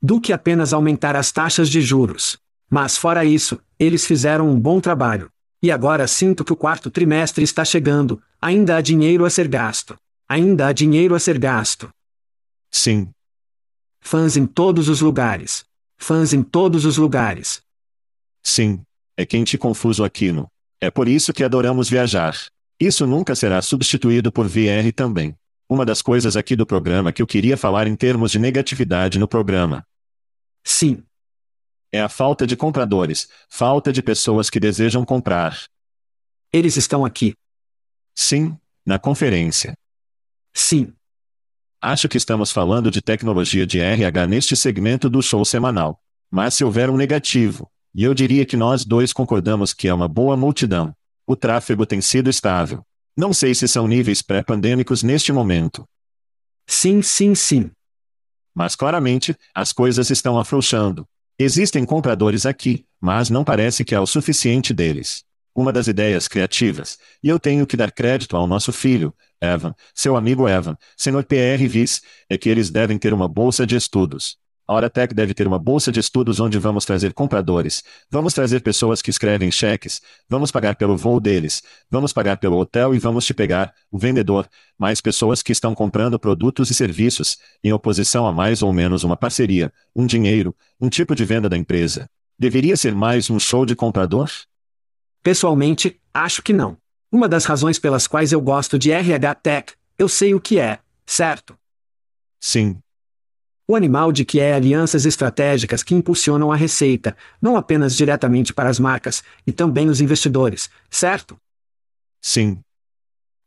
Do 0.00 0.20
que 0.20 0.32
apenas 0.32 0.72
aumentar 0.72 1.14
as 1.14 1.30
taxas 1.30 1.68
de 1.68 1.82
juros. 1.82 2.38
Mas 2.70 2.96
fora 2.96 3.24
isso, 3.24 3.60
eles 3.78 4.06
fizeram 4.06 4.48
um 4.48 4.58
bom 4.58 4.80
trabalho. 4.80 5.30
E 5.62 5.70
agora 5.70 6.08
sinto 6.08 6.44
que 6.44 6.52
o 6.52 6.56
quarto 6.56 6.90
trimestre 6.90 7.44
está 7.44 7.64
chegando, 7.64 8.20
ainda 8.40 8.76
há 8.76 8.80
dinheiro 8.80 9.26
a 9.26 9.30
ser 9.30 9.46
gasto. 9.46 9.96
Ainda 10.28 10.66
há 10.66 10.72
dinheiro 10.72 11.14
a 11.14 11.20
ser 11.20 11.38
gasto. 11.38 11.90
Sim. 12.72 13.12
Fãs 14.00 14.36
em 14.36 14.46
todos 14.46 14.88
os 14.88 15.00
lugares. 15.00 15.64
Fãs 15.98 16.32
em 16.32 16.42
todos 16.42 16.84
os 16.84 16.96
lugares. 16.96 17.62
Sim. 18.42 18.82
É 19.16 19.26
quente 19.26 19.54
e 19.54 19.58
confuso 19.58 20.02
aquilo. 20.02 20.48
É 20.80 20.90
por 20.90 21.06
isso 21.06 21.32
que 21.32 21.44
adoramos 21.44 21.88
viajar. 21.88 22.36
Isso 22.80 23.06
nunca 23.06 23.36
será 23.36 23.62
substituído 23.62 24.32
por 24.32 24.48
VR 24.48 24.90
também. 24.94 25.36
Uma 25.68 25.86
das 25.86 26.02
coisas 26.02 26.36
aqui 26.36 26.56
do 26.56 26.66
programa 26.66 27.12
que 27.12 27.22
eu 27.22 27.26
queria 27.26 27.56
falar 27.56 27.86
em 27.86 27.94
termos 27.94 28.32
de 28.32 28.38
negatividade 28.38 29.18
no 29.18 29.28
programa. 29.28 29.86
Sim. 30.64 31.04
É 31.92 32.00
a 32.00 32.08
falta 32.08 32.46
de 32.46 32.56
compradores, 32.56 33.28
falta 33.48 33.92
de 33.92 34.02
pessoas 34.02 34.48
que 34.48 34.58
desejam 34.58 35.04
comprar. 35.04 35.62
Eles 36.52 36.76
estão 36.76 37.04
aqui. 37.04 37.34
Sim, 38.14 38.58
na 38.84 38.98
conferência. 38.98 39.74
Sim. 40.52 40.92
Acho 41.84 42.08
que 42.08 42.16
estamos 42.16 42.52
falando 42.52 42.92
de 42.92 43.02
tecnologia 43.02 43.66
de 43.66 43.80
RH 43.80 44.28
neste 44.28 44.54
segmento 44.54 45.10
do 45.10 45.20
show 45.20 45.44
semanal. 45.44 46.00
Mas 46.30 46.54
se 46.54 46.62
houver 46.62 46.88
um 46.88 46.96
negativo, 46.96 47.68
e 47.92 48.04
eu 48.04 48.14
diria 48.14 48.46
que 48.46 48.56
nós 48.56 48.84
dois 48.84 49.12
concordamos 49.12 49.74
que 49.74 49.88
é 49.88 49.92
uma 49.92 50.06
boa 50.06 50.36
multidão, 50.36 50.94
o 51.26 51.34
tráfego 51.34 51.84
tem 51.84 52.00
sido 52.00 52.30
estável. 52.30 52.86
Não 53.16 53.32
sei 53.32 53.52
se 53.52 53.66
são 53.66 53.88
níveis 53.88 54.22
pré-pandêmicos 54.22 55.02
neste 55.02 55.32
momento. 55.32 55.84
Sim, 56.68 57.02
sim, 57.02 57.34
sim. 57.34 57.68
Mas 58.54 58.76
claramente, 58.76 59.36
as 59.52 59.72
coisas 59.72 60.08
estão 60.08 60.38
afrouxando. 60.38 61.04
Existem 61.36 61.84
compradores 61.84 62.46
aqui, 62.46 62.86
mas 63.00 63.28
não 63.28 63.42
parece 63.42 63.84
que 63.84 63.94
há 63.96 64.00
o 64.00 64.06
suficiente 64.06 64.72
deles. 64.72 65.24
Uma 65.54 65.72
das 65.72 65.86
ideias 65.86 66.28
criativas, 66.28 66.98
e 67.22 67.28
eu 67.28 67.38
tenho 67.38 67.66
que 67.66 67.76
dar 67.76 67.92
crédito 67.92 68.36
ao 68.36 68.46
nosso 68.46 68.72
filho, 68.72 69.14
Evan, 69.38 69.74
seu 69.94 70.16
amigo 70.16 70.48
Evan, 70.48 70.76
senhor 70.96 71.24
PR 71.24 71.66
Viz, 71.68 72.00
é 72.28 72.38
que 72.38 72.48
eles 72.48 72.70
devem 72.70 72.96
ter 72.96 73.12
uma 73.12 73.28
bolsa 73.28 73.66
de 73.66 73.76
estudos. 73.76 74.38
A 74.66 74.74
Oratec 74.74 75.12
deve 75.12 75.34
ter 75.34 75.46
uma 75.46 75.58
bolsa 75.58 75.92
de 75.92 76.00
estudos 76.00 76.40
onde 76.40 76.58
vamos 76.58 76.86
trazer 76.86 77.12
compradores, 77.12 77.82
vamos 78.10 78.32
trazer 78.32 78.60
pessoas 78.60 79.02
que 79.02 79.10
escrevem 79.10 79.50
cheques, 79.50 80.00
vamos 80.26 80.50
pagar 80.50 80.76
pelo 80.76 80.96
voo 80.96 81.20
deles, 81.20 81.62
vamos 81.90 82.12
pagar 82.12 82.38
pelo 82.38 82.56
hotel 82.56 82.94
e 82.94 82.98
vamos 82.98 83.26
te 83.26 83.34
pegar, 83.34 83.74
o 83.90 83.98
vendedor, 83.98 84.48
mais 84.78 85.02
pessoas 85.02 85.42
que 85.42 85.52
estão 85.52 85.74
comprando 85.74 86.18
produtos 86.18 86.70
e 86.70 86.74
serviços, 86.74 87.36
em 87.62 87.72
oposição 87.72 88.26
a 88.26 88.32
mais 88.32 88.62
ou 88.62 88.72
menos 88.72 89.04
uma 89.04 89.16
parceria, 89.18 89.70
um 89.94 90.06
dinheiro, 90.06 90.56
um 90.80 90.88
tipo 90.88 91.14
de 91.14 91.24
venda 91.26 91.48
da 91.48 91.58
empresa. 91.58 92.08
Deveria 92.38 92.76
ser 92.76 92.94
mais 92.94 93.28
um 93.28 93.38
show 93.38 93.66
de 93.66 93.76
comprador? 93.76 94.30
Pessoalmente, 95.22 96.00
acho 96.12 96.42
que 96.42 96.52
não. 96.52 96.76
Uma 97.10 97.28
das 97.28 97.44
razões 97.44 97.78
pelas 97.78 98.06
quais 98.06 98.32
eu 98.32 98.40
gosto 98.40 98.78
de 98.78 98.90
RH 98.90 99.34
Tech, 99.36 99.74
eu 99.98 100.08
sei 100.08 100.34
o 100.34 100.40
que 100.40 100.58
é, 100.58 100.78
certo? 101.06 101.56
Sim, 102.40 102.80
o 103.72 103.76
animal 103.76 104.12
de 104.12 104.24
que 104.24 104.40
é 104.40 104.52
alianças 104.52 105.06
estratégicas 105.06 105.82
que 105.82 105.94
impulsionam 105.94 106.50
a 106.52 106.56
receita, 106.56 107.16
não 107.40 107.56
apenas 107.56 107.96
diretamente 107.96 108.52
para 108.52 108.68
as 108.68 108.78
marcas, 108.78 109.22
e 109.46 109.52
também 109.52 109.88
os 109.88 110.00
investidores, 110.00 110.68
certo? 110.90 111.38
Sim. 112.20 112.60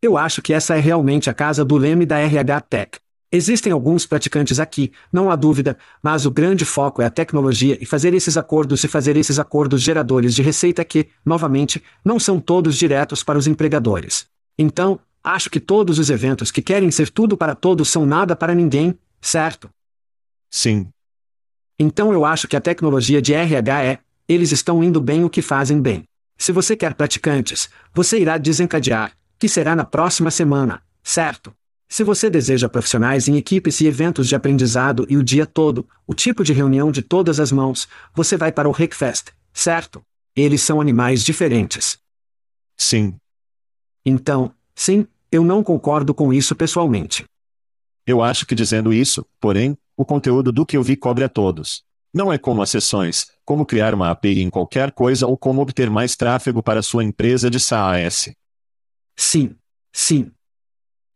Eu 0.01 0.17
acho 0.17 0.41
que 0.41 0.53
essa 0.53 0.75
é 0.75 0.79
realmente 0.79 1.29
a 1.29 1.33
casa 1.33 1.65
do 1.65 1.77
leme 1.77 2.05
da 2.05 2.17
RH 2.17 2.61
Tech. 2.61 2.99
Existem 3.35 3.73
alguns 3.73 4.05
praticantes 4.05 4.61
aqui, 4.61 4.93
não 5.11 5.29
há 5.29 5.35
dúvida, 5.35 5.77
mas 6.01 6.25
o 6.25 6.31
grande 6.31 6.63
foco 6.63 7.01
é 7.01 7.05
a 7.05 7.09
tecnologia 7.09 7.77
e 7.81 7.85
fazer 7.85 8.13
esses 8.13 8.37
acordos 8.37 8.81
e 8.85 8.87
fazer 8.87 9.17
esses 9.17 9.37
acordos 9.37 9.81
geradores 9.81 10.33
de 10.33 10.41
receita 10.41 10.85
que, 10.85 11.09
novamente, 11.25 11.83
não 12.01 12.17
são 12.17 12.39
todos 12.39 12.77
diretos 12.77 13.23
para 13.23 13.37
os 13.37 13.45
empregadores. 13.45 14.25
Então, 14.57 15.01
acho 15.21 15.49
que 15.49 15.59
todos 15.59 15.99
os 15.99 16.09
eventos 16.09 16.49
que 16.49 16.61
querem 16.61 16.89
ser 16.89 17.09
tudo 17.09 17.35
para 17.35 17.53
todos 17.53 17.89
são 17.89 18.05
nada 18.05 18.37
para 18.37 18.55
ninguém, 18.55 18.97
certo? 19.19 19.69
Sim. 20.49 20.87
Então 21.77 22.13
eu 22.13 22.23
acho 22.23 22.47
que 22.47 22.55
a 22.55 22.61
tecnologia 22.61 23.21
de 23.21 23.33
RH 23.33 23.83
é, 23.83 23.99
eles 24.29 24.53
estão 24.53 24.81
indo 24.81 25.01
bem 25.01 25.25
o 25.25 25.29
que 25.29 25.41
fazem 25.41 25.81
bem. 25.81 26.05
Se 26.37 26.53
você 26.53 26.73
quer 26.73 26.93
praticantes, 26.93 27.67
você 27.93 28.17
irá 28.17 28.37
desencadear, 28.37 29.11
que 29.37 29.49
será 29.49 29.75
na 29.75 29.83
próxima 29.83 30.31
semana, 30.31 30.81
certo? 31.03 31.53
Se 31.87 32.03
você 32.03 32.29
deseja 32.29 32.67
profissionais 32.67 33.27
em 33.27 33.37
equipes 33.37 33.79
e 33.79 33.87
eventos 33.87 34.27
de 34.27 34.35
aprendizado 34.35 35.05
e 35.09 35.17
o 35.17 35.23
dia 35.23 35.45
todo, 35.45 35.87
o 36.07 36.13
tipo 36.13 36.43
de 36.43 36.51
reunião 36.51 36.91
de 36.91 37.01
todas 37.01 37.39
as 37.39 37.51
mãos, 37.51 37.87
você 38.13 38.35
vai 38.35 38.51
para 38.51 38.67
o 38.67 38.71
Rickfest, 38.71 39.29
certo? 39.53 40.01
Eles 40.35 40.61
são 40.61 40.81
animais 40.81 41.23
diferentes. 41.23 41.97
Sim. 42.75 43.15
Então, 44.05 44.53
sim, 44.75 45.07
eu 45.31 45.43
não 45.43 45.63
concordo 45.63 46.13
com 46.13 46.33
isso 46.33 46.55
pessoalmente. 46.55 47.23
Eu 48.05 48.21
acho 48.21 48.45
que 48.45 48.53
dizendo 48.53 48.93
isso, 48.93 49.25
porém, 49.39 49.77
o 49.95 50.05
conteúdo 50.05 50.51
do 50.51 50.65
que 50.65 50.77
eu 50.77 50.83
vi 50.83 50.95
cobre 50.95 51.23
a 51.23 51.29
todos. 51.29 51.83
Não 52.13 52.31
é 52.31 52.37
como 52.37 52.61
as 52.61 52.69
sessões, 52.69 53.31
como 53.43 53.65
criar 53.65 53.93
uma 53.93 54.09
API 54.09 54.41
em 54.41 54.49
qualquer 54.49 54.91
coisa 54.91 55.27
ou 55.27 55.37
como 55.37 55.61
obter 55.61 55.89
mais 55.89 56.15
tráfego 56.15 56.61
para 56.61 56.81
sua 56.81 57.03
empresa 57.03 57.49
de 57.49 57.59
SaaS. 57.59 58.31
Sim. 59.15 59.55
Sim. 59.91 60.31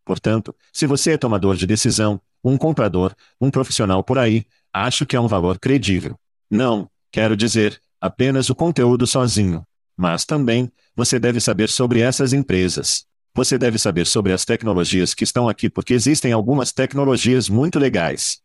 Portanto, 0.10 0.56
se 0.74 0.88
você 0.88 1.12
é 1.12 1.18
tomador 1.20 1.56
de 1.56 1.68
decisão, 1.68 2.20
um 2.44 2.58
comprador, 2.58 3.14
um 3.40 3.52
profissional 3.52 4.04
por 4.04 4.18
aí, 4.18 4.44
acho 4.74 5.06
que 5.06 5.16
é 5.16 5.20
um 5.22 5.28
valor 5.28 5.60
credível. 5.60 6.18
Não, 6.50 6.90
quero 7.12 7.38
dizer, 7.38 7.80
apenas 8.02 8.50
o 8.50 8.56
conteúdo 8.56 9.06
sozinho. 9.06 9.64
Mas 9.96 10.26
também, 10.26 10.72
você 10.96 11.20
deve 11.20 11.40
saber 11.40 11.70
sobre 11.70 12.00
essas 12.00 12.34
empresas. 12.34 13.06
Você 13.36 13.56
deve 13.56 13.78
saber 13.78 14.08
sobre 14.08 14.34
as 14.34 14.46
tecnologias 14.46 15.14
que 15.14 15.24
estão 15.24 15.48
aqui 15.48 15.70
porque 15.70 15.94
existem 15.94 16.32
algumas 16.32 16.72
tecnologias 16.72 17.48
muito 17.48 17.78
legais. 17.78 18.40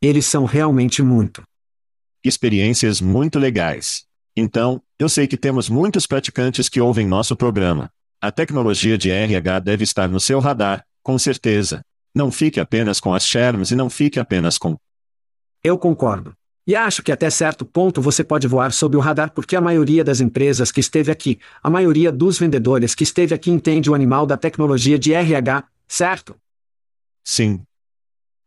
Eles 0.00 0.24
são 0.24 0.44
realmente 0.44 1.02
muito. 1.02 1.42
Experiências 2.22 3.00
muito 3.00 3.40
legais. 3.40 4.04
Então, 4.36 4.80
eu 5.00 5.08
sei 5.08 5.26
que 5.26 5.36
temos 5.36 5.68
muitos 5.68 6.06
praticantes 6.06 6.68
que 6.68 6.80
ouvem 6.80 7.08
nosso 7.08 7.34
programa. 7.34 7.90
A 8.20 8.32
tecnologia 8.32 8.96
de 8.96 9.10
RH 9.10 9.60
deve 9.60 9.84
estar 9.84 10.08
no 10.08 10.18
seu 10.18 10.40
radar, 10.40 10.84
com 11.02 11.18
certeza. 11.18 11.82
Não 12.14 12.30
fique 12.30 12.58
apenas 12.58 12.98
com 12.98 13.12
as 13.12 13.26
Sherms 13.26 13.70
e 13.70 13.76
não 13.76 13.90
fique 13.90 14.18
apenas 14.18 14.56
com. 14.56 14.74
Eu 15.62 15.76
concordo. 15.78 16.32
E 16.66 16.74
acho 16.74 17.02
que 17.02 17.12
até 17.12 17.28
certo 17.28 17.64
ponto 17.64 18.00
você 18.00 18.24
pode 18.24 18.48
voar 18.48 18.72
sob 18.72 18.96
o 18.96 19.00
radar 19.00 19.30
porque 19.32 19.54
a 19.54 19.60
maioria 19.60 20.02
das 20.02 20.20
empresas 20.20 20.72
que 20.72 20.80
esteve 20.80 21.12
aqui, 21.12 21.38
a 21.62 21.68
maioria 21.68 22.10
dos 22.10 22.38
vendedores 22.38 22.94
que 22.94 23.04
esteve 23.04 23.34
aqui 23.34 23.50
entende 23.50 23.90
o 23.90 23.94
animal 23.94 24.26
da 24.26 24.36
tecnologia 24.36 24.98
de 24.98 25.12
RH, 25.12 25.64
certo? 25.86 26.34
Sim. 27.22 27.62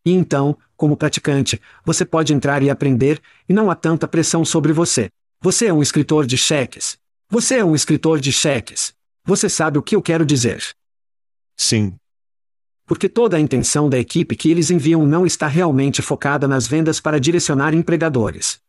E 0.05 0.11
então, 0.11 0.57
como 0.75 0.97
praticante, 0.97 1.61
você 1.85 2.03
pode 2.03 2.33
entrar 2.33 2.63
e 2.63 2.69
aprender, 2.69 3.21
e 3.47 3.53
não 3.53 3.69
há 3.69 3.75
tanta 3.75 4.07
pressão 4.07 4.43
sobre 4.43 4.73
você. 4.73 5.09
Você 5.41 5.67
é 5.67 5.73
um 5.73 5.81
escritor 5.81 6.25
de 6.25 6.37
cheques. 6.37 6.97
Você 7.29 7.59
é 7.59 7.63
um 7.63 7.75
escritor 7.75 8.19
de 8.19 8.31
cheques. 8.31 8.93
Você 9.25 9.49
sabe 9.49 9.77
o 9.77 9.83
que 9.83 9.95
eu 9.95 10.01
quero 10.01 10.25
dizer. 10.25 10.63
Sim. 11.57 11.95
Porque 12.85 13.07
toda 13.07 13.37
a 13.37 13.39
intenção 13.39 13.89
da 13.89 13.99
equipe 13.99 14.35
que 14.35 14.49
eles 14.49 14.71
enviam 14.71 15.05
não 15.05 15.25
está 15.25 15.47
realmente 15.47 16.01
focada 16.01 16.47
nas 16.47 16.67
vendas 16.67 16.99
para 16.99 17.19
direcionar 17.19 17.73
empregadores. 17.73 18.59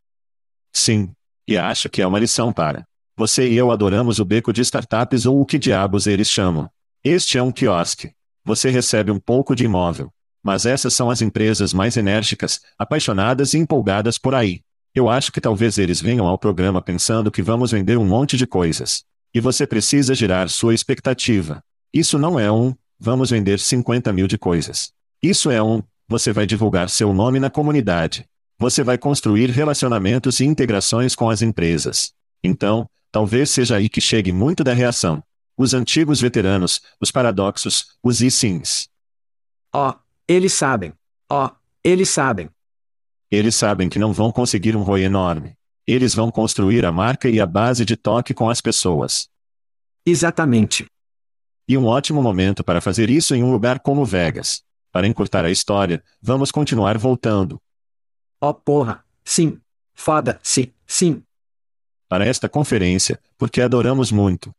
Sim. 0.73 1.13
E 1.49 1.57
acho 1.57 1.89
que 1.89 2.03
é 2.03 2.07
uma 2.07 2.19
lição 2.19 2.53
para. 2.53 2.85
Você 3.17 3.49
e 3.49 3.57
eu 3.57 3.71
adoramos 3.71 4.19
o 4.19 4.25
beco 4.25 4.53
de 4.53 4.61
startups 4.61 5.27
ou 5.27 5.41
o 5.41 5.47
que 5.47 5.59
diabos 5.59 6.07
eles 6.07 6.29
chamam. 6.29 6.71
Este 7.03 7.39
é 7.39 7.43
um 7.43 7.51
quiosque. 7.51 8.13
Você 8.45 8.71
recebe 8.71 9.11
um 9.11 9.19
pouco 9.19 9.55
de 9.55 9.65
imóvel. 9.65 10.13
Mas 10.43 10.65
essas 10.65 10.95
são 10.95 11.11
as 11.11 11.21
empresas 11.21 11.73
mais 11.73 11.97
enérgicas, 11.97 12.61
apaixonadas 12.79 13.53
e 13.53 13.59
empolgadas 13.59 14.17
por 14.17 14.35
aí. 14.35 14.63
Eu 14.95 15.09
acho 15.09 15.31
que 15.31 15.41
talvez 15.41 15.79
eles 15.79 16.01
venham 16.01 16.27
ao 16.27 16.39
programa 16.39 16.83
pensando 16.83 17.31
que 17.31 17.43
vamos 17.43 17.71
vender 17.71 17.97
um 17.97 18.07
monte 18.07 18.37
de 18.37 18.47
coisas. 18.47 19.05
E 19.33 19.41
você 19.41 19.66
precisa 19.66 20.14
girar 20.14 20.49
sua 20.49 20.74
expectativa. 20.74 21.62
Isso 21.93 22.18
não 22.18 22.39
é 22.39 22.51
um, 22.51 22.74
vamos 22.99 23.31
vender 23.31 23.59
50 23.59 24.12
mil 24.12 24.26
de 24.26 24.37
coisas. 24.37 24.93
Isso 25.22 25.51
é 25.51 25.62
um, 25.62 25.83
você 26.09 26.33
vai 26.33 26.47
divulgar 26.47 26.91
seu 26.91 27.12
nome 27.12 27.39
na 27.39 27.49
comunidade. 27.49 28.26
Você 28.59 28.83
vai 28.83 28.99
construir 28.99 29.51
relacionamentos 29.51 30.41
e 30.41 30.45
integrações 30.45 31.14
com 31.14 31.31
as 31.31 31.43
empresas. 31.43 32.12
Então, 32.43 32.89
talvez 33.12 33.51
seja 33.51 33.76
aí 33.76 33.89
que 33.89 34.01
chegue 34.01 34.33
muito 34.33 34.64
da 34.64 34.74
reação. 34.74 35.22
Os 35.57 35.74
antigos 35.74 36.20
veteranos, 36.20 36.81
os 37.01 37.11
paradoxos, 37.11 37.97
os 38.03 38.20
e 38.20 38.31
sims. 38.31 38.89
Ó, 39.72 39.95
eles 40.26 40.53
sabem. 40.53 40.93
Ó, 41.28 41.51
eles 41.85 42.09
sabem. 42.11 42.51
Eles 43.31 43.55
sabem 43.55 43.89
que 43.89 43.99
não 43.99 44.12
vão 44.12 44.33
conseguir 44.33 44.74
um 44.74 44.83
ROI 44.83 45.05
enorme. 45.05 45.57
Eles 45.87 46.14
vão 46.14 46.31
construir 46.31 46.85
a 46.85 46.93
marca 46.93 47.28
e 47.28 47.41
a 47.41 47.47
base 47.47 47.85
de 47.85 47.97
toque 47.97 48.35
com 48.35 48.49
as 48.49 48.61
pessoas. 48.61 49.28
Exatamente. 50.05 50.87
E 51.68 51.76
um 51.76 51.87
ótimo 51.87 52.22
momento 52.22 52.64
para 52.64 52.81
fazer 52.81 53.11
isso 53.11 53.35
em 53.35 53.43
um 53.43 53.53
lugar 53.53 53.81
como 53.81 54.05
Vegas. 54.05 54.62
Para 54.93 55.07
encurtar 55.07 55.45
a 55.45 55.51
história, 55.51 56.03
vamos 56.20 56.51
continuar 56.51 56.99
voltando. 56.99 57.61
Ó 58.41 58.53
porra, 58.53 59.05
sim. 59.24 59.61
Foda-se, 59.95 60.72
sim. 60.87 61.22
Para 62.09 62.24
esta 62.24 62.49
conferência, 62.49 63.20
porque 63.37 63.61
adoramos 63.61 64.11
muito. 64.11 64.51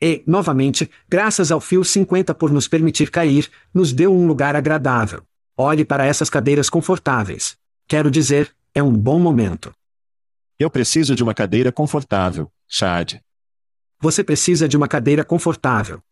E, 0.00 0.22
novamente, 0.26 0.88
graças 1.08 1.50
ao 1.50 1.60
Fio 1.60 1.82
50 1.82 2.34
por 2.34 2.52
nos 2.52 2.68
permitir 2.68 3.10
cair, 3.10 3.50
nos 3.74 3.92
deu 3.92 4.14
um 4.14 4.26
lugar 4.26 4.54
agradável. 4.54 5.22
Olhe 5.56 5.84
para 5.84 6.06
essas 6.06 6.30
cadeiras 6.30 6.70
confortáveis. 6.70 7.56
Quero 7.88 8.10
dizer, 8.10 8.54
é 8.72 8.82
um 8.82 8.92
bom 8.92 9.18
momento. 9.18 9.74
Eu 10.58 10.68
preciso 10.68 11.14
de 11.14 11.22
uma 11.22 11.32
cadeira 11.32 11.70
confortável, 11.70 12.50
Chad. 12.66 13.20
Você 14.00 14.24
precisa 14.24 14.66
de 14.66 14.76
uma 14.76 14.88
cadeira 14.88 15.24
confortável. 15.24 16.02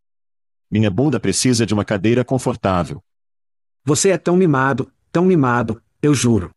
Minha 0.70 0.88
bunda 0.88 1.18
precisa 1.18 1.66
de 1.66 1.74
uma 1.74 1.84
cadeira 1.84 2.24
confortável. 2.24 3.02
Você 3.84 4.10
é 4.10 4.18
tão 4.18 4.36
mimado, 4.36 4.92
tão 5.10 5.24
mimado, 5.24 5.82
eu 6.00 6.14
juro. 6.14 6.52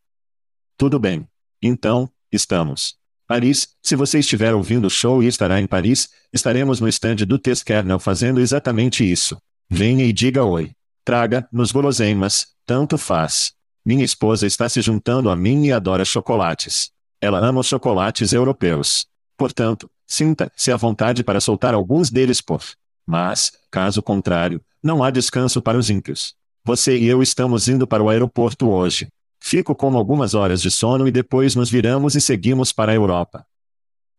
Tudo 0.77 0.99
bem. 0.99 1.27
Então, 1.59 2.07
estamos. 2.31 2.95
Paris, 3.25 3.69
se 3.81 3.95
você 3.95 4.19
estiver 4.19 4.53
ouvindo 4.53 4.85
o 4.85 4.89
show 4.89 5.23
e 5.23 5.27
estará 5.27 5.59
em 5.59 5.65
Paris, 5.65 6.09
estaremos 6.31 6.79
no 6.79 6.87
stand 6.87 7.15
do 7.27 7.39
Test 7.39 7.63
Kernel 7.63 7.97
fazendo 7.97 8.39
exatamente 8.39 9.03
isso. 9.03 9.35
Venha 9.67 10.05
e 10.05 10.13
diga 10.13 10.43
oi. 10.43 10.73
Traga, 11.03 11.47
nos 11.51 11.71
guloseimas, 11.71 12.53
tanto 12.67 12.99
faz. 12.99 13.51
Minha 13.83 14.05
esposa 14.05 14.45
está 14.45 14.69
se 14.69 14.79
juntando 14.79 15.27
a 15.27 15.35
mim 15.35 15.65
e 15.65 15.71
adora 15.71 16.05
chocolates. 16.05 16.91
Ela 17.21 17.39
ama 17.39 17.59
os 17.59 17.67
chocolates 17.67 18.31
europeus. 18.31 19.05
Portanto, 19.37 19.89
sinta-se 20.07 20.71
à 20.71 20.77
vontade 20.77 21.23
para 21.23 21.41
soltar 21.41 21.73
alguns 21.73 22.09
deles 22.09 22.41
por. 22.41 22.63
Mas, 23.05 23.51
caso 23.69 24.01
contrário, 24.01 24.61
não 24.81 25.03
há 25.03 25.09
descanso 25.09 25.61
para 25.61 25.77
os 25.77 25.89
ímpios. 25.89 26.33
Você 26.63 26.97
e 26.97 27.07
eu 27.07 27.21
estamos 27.21 27.67
indo 27.67 27.85
para 27.85 28.03
o 28.03 28.09
aeroporto 28.09 28.69
hoje. 28.69 29.07
Fico 29.39 29.73
com 29.75 29.95
algumas 29.97 30.33
horas 30.33 30.61
de 30.61 30.69
sono 30.69 31.07
e 31.07 31.11
depois 31.11 31.55
nos 31.55 31.69
viramos 31.69 32.15
e 32.15 32.21
seguimos 32.21 32.71
para 32.71 32.91
a 32.91 32.95
Europa. 32.95 33.45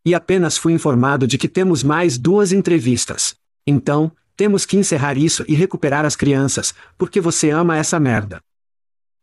E 0.04 0.14
apenas 0.14 0.56
fui 0.56 0.72
informado 0.72 1.26
de 1.26 1.36
que 1.38 1.48
temos 1.48 1.82
mais 1.82 2.18
duas 2.18 2.52
entrevistas. 2.52 3.34
Então, 3.66 4.10
temos 4.36 4.64
que 4.64 4.76
encerrar 4.76 5.18
isso 5.18 5.44
e 5.46 5.54
recuperar 5.54 6.04
as 6.04 6.16
crianças, 6.16 6.74
porque 6.96 7.20
você 7.20 7.50
ama 7.50 7.76
essa 7.76 8.00
merda. 8.00 8.40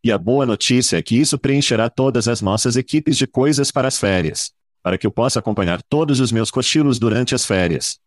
E 0.04 0.12
a 0.12 0.18
boa 0.18 0.46
notícia 0.46 0.98
é 0.98 1.02
que 1.02 1.18
isso 1.18 1.38
preencherá 1.38 1.90
todas 1.90 2.28
as 2.28 2.42
nossas 2.42 2.76
equipes 2.76 3.18
de 3.18 3.28
coisas 3.28 3.72
para 3.72 3.88
as 3.88 3.98
férias. 3.98 4.52
Para 4.84 4.98
que 4.98 5.06
eu 5.06 5.12
possa 5.12 5.40
acompanhar 5.40 5.82
todos 5.84 6.20
os 6.20 6.32
meus 6.32 6.52
cochilos 6.52 7.00
durante 7.00 7.36
as 7.36 7.46
férias. 7.46 8.00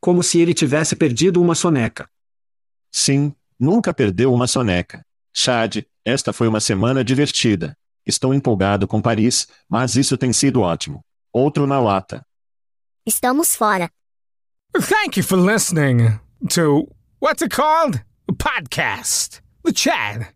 Como 0.00 0.22
se 0.22 0.38
ele 0.38 0.54
tivesse 0.54 0.94
perdido 0.94 1.40
uma 1.42 1.54
soneca. 1.54 2.08
Sim, 2.92 3.34
nunca 3.58 3.92
perdeu 3.92 4.32
uma 4.32 4.46
soneca. 4.46 5.04
Chad, 5.34 5.82
esta 6.04 6.32
foi 6.32 6.46
uma 6.46 6.60
semana 6.60 7.02
divertida. 7.02 7.76
Estou 8.06 8.32
empolgado 8.32 8.86
com 8.86 9.02
Paris, 9.02 9.48
mas 9.68 9.96
isso 9.96 10.16
tem 10.16 10.32
sido 10.32 10.60
ótimo. 10.60 11.04
Outro 11.32 11.66
na 11.66 11.80
lata. 11.80 12.24
Estamos 13.04 13.56
fora. 13.56 13.90
Thank 14.72 15.18
you 15.18 15.24
for 15.24 15.38
listening 15.38 16.20
to 16.50 16.88
what's 17.20 17.42
it 17.42 17.54
called? 17.54 18.02
A 18.28 18.32
podcast. 18.32 19.42
The 19.64 19.72
Chad. 19.72 20.35